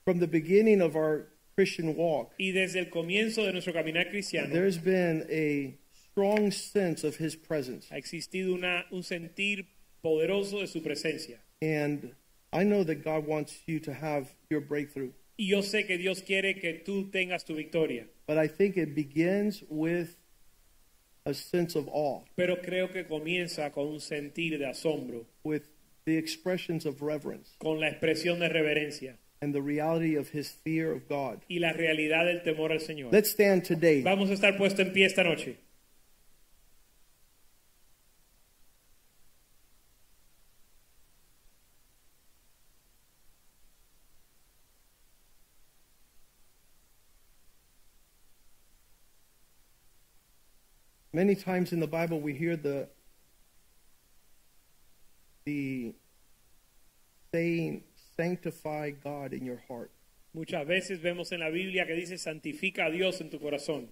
[0.07, 1.27] from the beginning of our
[1.57, 7.03] Christian walk, Y desde el comienzo de nuestro caminar cristiano there's been a strong sense
[7.03, 7.89] of His presence.
[7.91, 9.65] ha existido una, un sentir
[10.01, 11.39] poderoso de su presencia.
[11.61, 12.15] And
[12.53, 15.11] I know that God wants you to have your breakthrough.
[15.37, 18.95] Y yo sé que Dios quiere que tú tengas tu victoria, But I think it
[18.95, 20.15] begins with
[21.25, 25.63] a sense of awe, pero creo que comienza con un sentir de asombro, with
[26.05, 30.91] the expressions of reverence con la expresión de reverencia and the reality of His fear
[30.91, 31.41] of God.
[31.49, 33.11] y la realidad del temor al Señor.
[33.11, 34.01] Let's stand today.
[34.01, 35.57] Vamos a estar puesto en pie esta noche.
[51.13, 52.89] Many times in the Bible we hear the
[55.45, 55.93] the
[57.33, 57.83] saying
[58.17, 59.91] sanctify God in your heart.
[60.33, 63.89] Muchas veces vemos en la Biblia que dice santifica a Dios en tu corazón.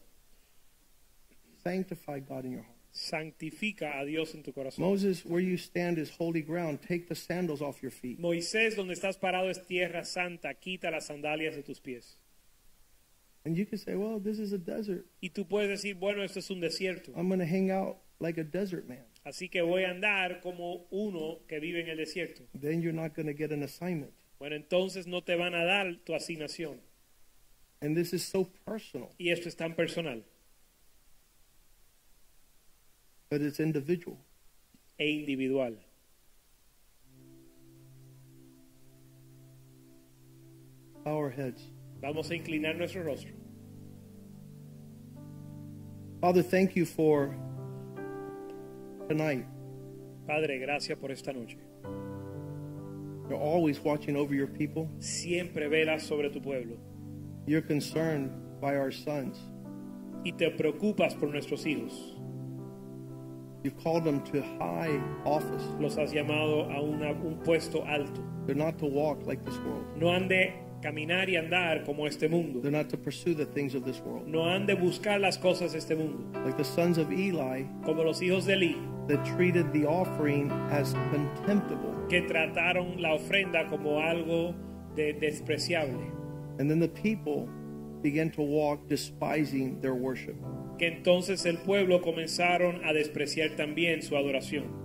[1.63, 2.75] Sanctify God in your heart.
[2.91, 4.79] Santifica a Dios en tu corazón.
[4.79, 6.79] Moses, where you stand is holy ground.
[6.81, 8.19] Take the sandals off your feet.
[8.19, 12.17] Moisés, donde estás parado es tierra santa, quita las sandalias de tus pies.
[13.43, 15.05] And you can say, well, this is a desert.
[15.21, 18.39] Y tú puedes decir, bueno, esto es un desierto, I'm going to hang out like
[18.39, 19.05] a desert man.
[19.25, 22.43] Así que voy a andar como uno que vive en el desierto.
[22.57, 24.13] Then you're not going to get an assignment.
[24.39, 26.79] Bueno, entonces no te van a dar tu asignación.
[27.81, 30.23] And this is so personal, Y esto es tan personal
[33.29, 34.17] but it's individual.
[34.97, 35.75] e individual.
[41.05, 41.61] Our heads.
[42.01, 43.31] Vamos a inclinar nuestro rostro.
[46.21, 47.35] Father, thank you for
[49.07, 49.45] tonight.
[50.27, 51.57] Padre, gracias por esta noche.
[53.29, 54.89] You're always watching over your people.
[54.99, 56.77] Siempre velas sobre tu pueblo
[57.47, 59.37] You're concerned by our sons.
[60.23, 61.93] y te preocupas por nuestros hijos.
[63.63, 65.63] You've called them to high office.
[65.79, 68.21] Los has llamado a una- un puesto alto.
[68.45, 69.85] They're not to walk like this world.
[69.97, 70.53] No han de
[70.85, 72.61] caminar y andar como este mundo.
[72.61, 74.27] They're not to pursue the things of this world.
[74.27, 76.23] No han de buscar las cosas de este mundo.
[76.43, 78.75] Like the sons of Eli Como los hijos de Eli,
[79.07, 81.91] that treated the offering as contemptible.
[82.07, 84.53] que trataron la ofrenda como algo
[84.95, 86.05] de despreciable.
[86.59, 87.49] And then the people
[88.03, 90.35] began to walk despising their worship.
[90.77, 94.84] Que entonces el pueblo comenzaron a despreciar también su adoración.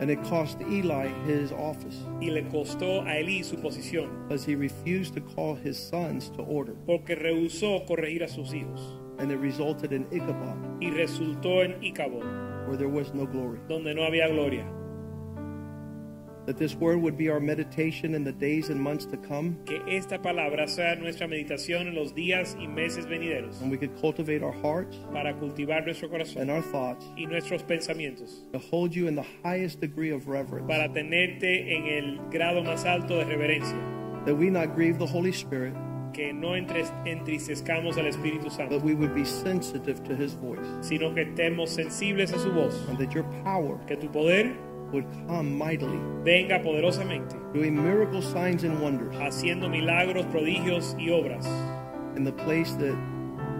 [0.00, 4.54] And it cost Eli his office Y le costó a Eli su posición, because he
[4.56, 6.74] refused to call his sons to order.
[6.86, 8.80] porque rehusó corregir a sus hijos.
[9.18, 12.20] And it resulted in Ichabod, Y resultó en Ícabo,
[12.66, 13.58] where there was no glory.
[13.68, 14.64] donde no había gloria.
[16.46, 19.80] That this word would be our meditation in the days and months to come, Que
[19.88, 24.42] esta palabra sea nuestra meditación en los días y meses venideros and we could cultivate
[24.42, 26.42] our hearts para cultivar nuestro corazón.
[26.42, 30.66] and our thoughts y nuestros pensamientos, to hold you in the highest degree of reverence,
[30.66, 33.76] para tenerte en el grado más alto de reverencia,
[34.24, 35.74] that we not grieve the Holy Spirit,
[36.12, 41.14] que no entristezcamos al Espíritu but Santo, we would be sensitive to His voice, sino
[41.14, 44.52] que estemos sensibles a su voz, and that your power que tu poder
[44.92, 51.46] would come mightily, venga poderosamente, doing miracle signs and wonders haciendo milagros, prodigios y obras.
[52.16, 52.96] in the place that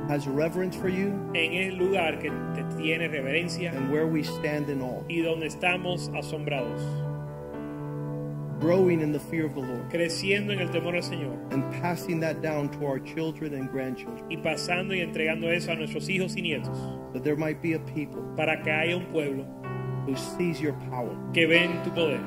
[0.09, 4.69] has reverence for you en el lugar que te tiene reverencia and where we stand
[4.69, 6.81] in awe, y donde estamos asombrados,
[8.61, 11.39] growing in the fear of the Lord, creciendo en el temor al Señor.
[11.53, 15.77] and passing that down to our children and grandchildren, y pasando y entregando eso a
[15.77, 16.77] nuestros hijos y nietos,
[17.13, 19.47] that there might be a people para que haya un pueblo
[20.11, 22.19] who sees your power, que ven tu poder,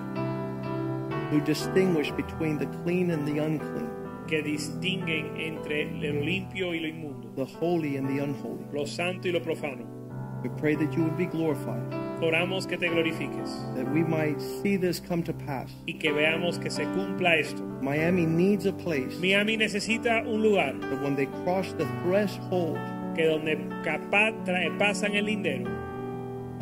[1.30, 3.90] who distinguish between the clean and the unclean,
[4.28, 8.64] que distinguen entre lo limpio y lo inmundo, the holy and the unholy.
[8.72, 9.86] lo santo y lo profano.
[10.44, 11.82] We pray that you would be glorified,
[12.22, 15.70] Oramos que te glorifiques that we might see this come to pass.
[15.88, 17.64] y que veamos que se cumpla esto.
[17.82, 22.78] Miami needs a place Miami necesita un lugar that when they cross the threshold
[23.14, 24.34] que donde capaz
[24.78, 25.83] pasan el lindero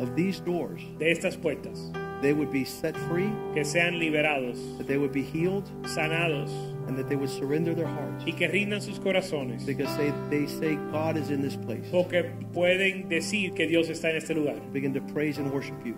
[0.02, 4.86] of these doors, de estas puertas, they would be set free, que sean liberados, that
[4.86, 6.50] they would be healed, sanados
[6.88, 8.24] and that they would surrender their hearts.
[8.26, 11.86] y que rindan sus corazones, Because they, they say God is in this place.
[11.90, 15.94] porque pueden decir que Dios está en este lugar Begin to praise and worship you.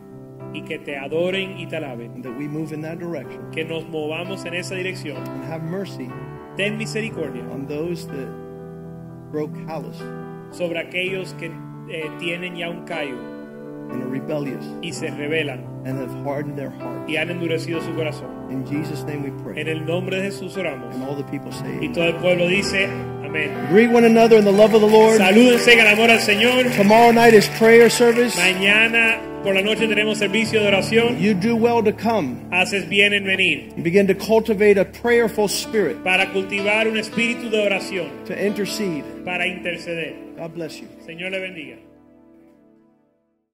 [0.53, 3.51] y que te adoren y te alaben, And that we move in that direction.
[3.51, 5.17] que nos movamos en esa dirección.
[5.27, 6.09] And have mercy
[6.57, 8.29] Ten misericordia on those that
[9.33, 9.97] grow callous
[10.57, 11.51] sobre aquellos que
[11.91, 13.19] eh, tienen ya un callo
[13.91, 17.09] and are rebellious y se rebelan and have hardened their heart.
[17.09, 18.29] y han endurecido su corazón.
[18.51, 19.61] In Jesus' name we pray.
[19.61, 20.95] En el nombre de Jesús oramos.
[20.95, 21.93] And all the people say, Y amen.
[21.93, 22.87] todo el pueblo dice,
[23.25, 23.51] amén.
[23.71, 25.19] Greet one another in the love of the Lord.
[25.19, 26.71] Salúdense en el amor al Señor.
[26.77, 28.37] Tomorrow night is prayer service.
[28.37, 31.19] Mañana por la noche tenemos servicio de oración.
[31.21, 32.37] You do well to come.
[32.51, 37.51] Haces bien en venir You begin to cultivate a prayerful spirit para cultivar un espíritu
[37.51, 39.03] de oración, to intercede.
[39.25, 40.15] para interceder.
[40.39, 40.87] God bless you.
[41.05, 41.77] Señor le bendiga.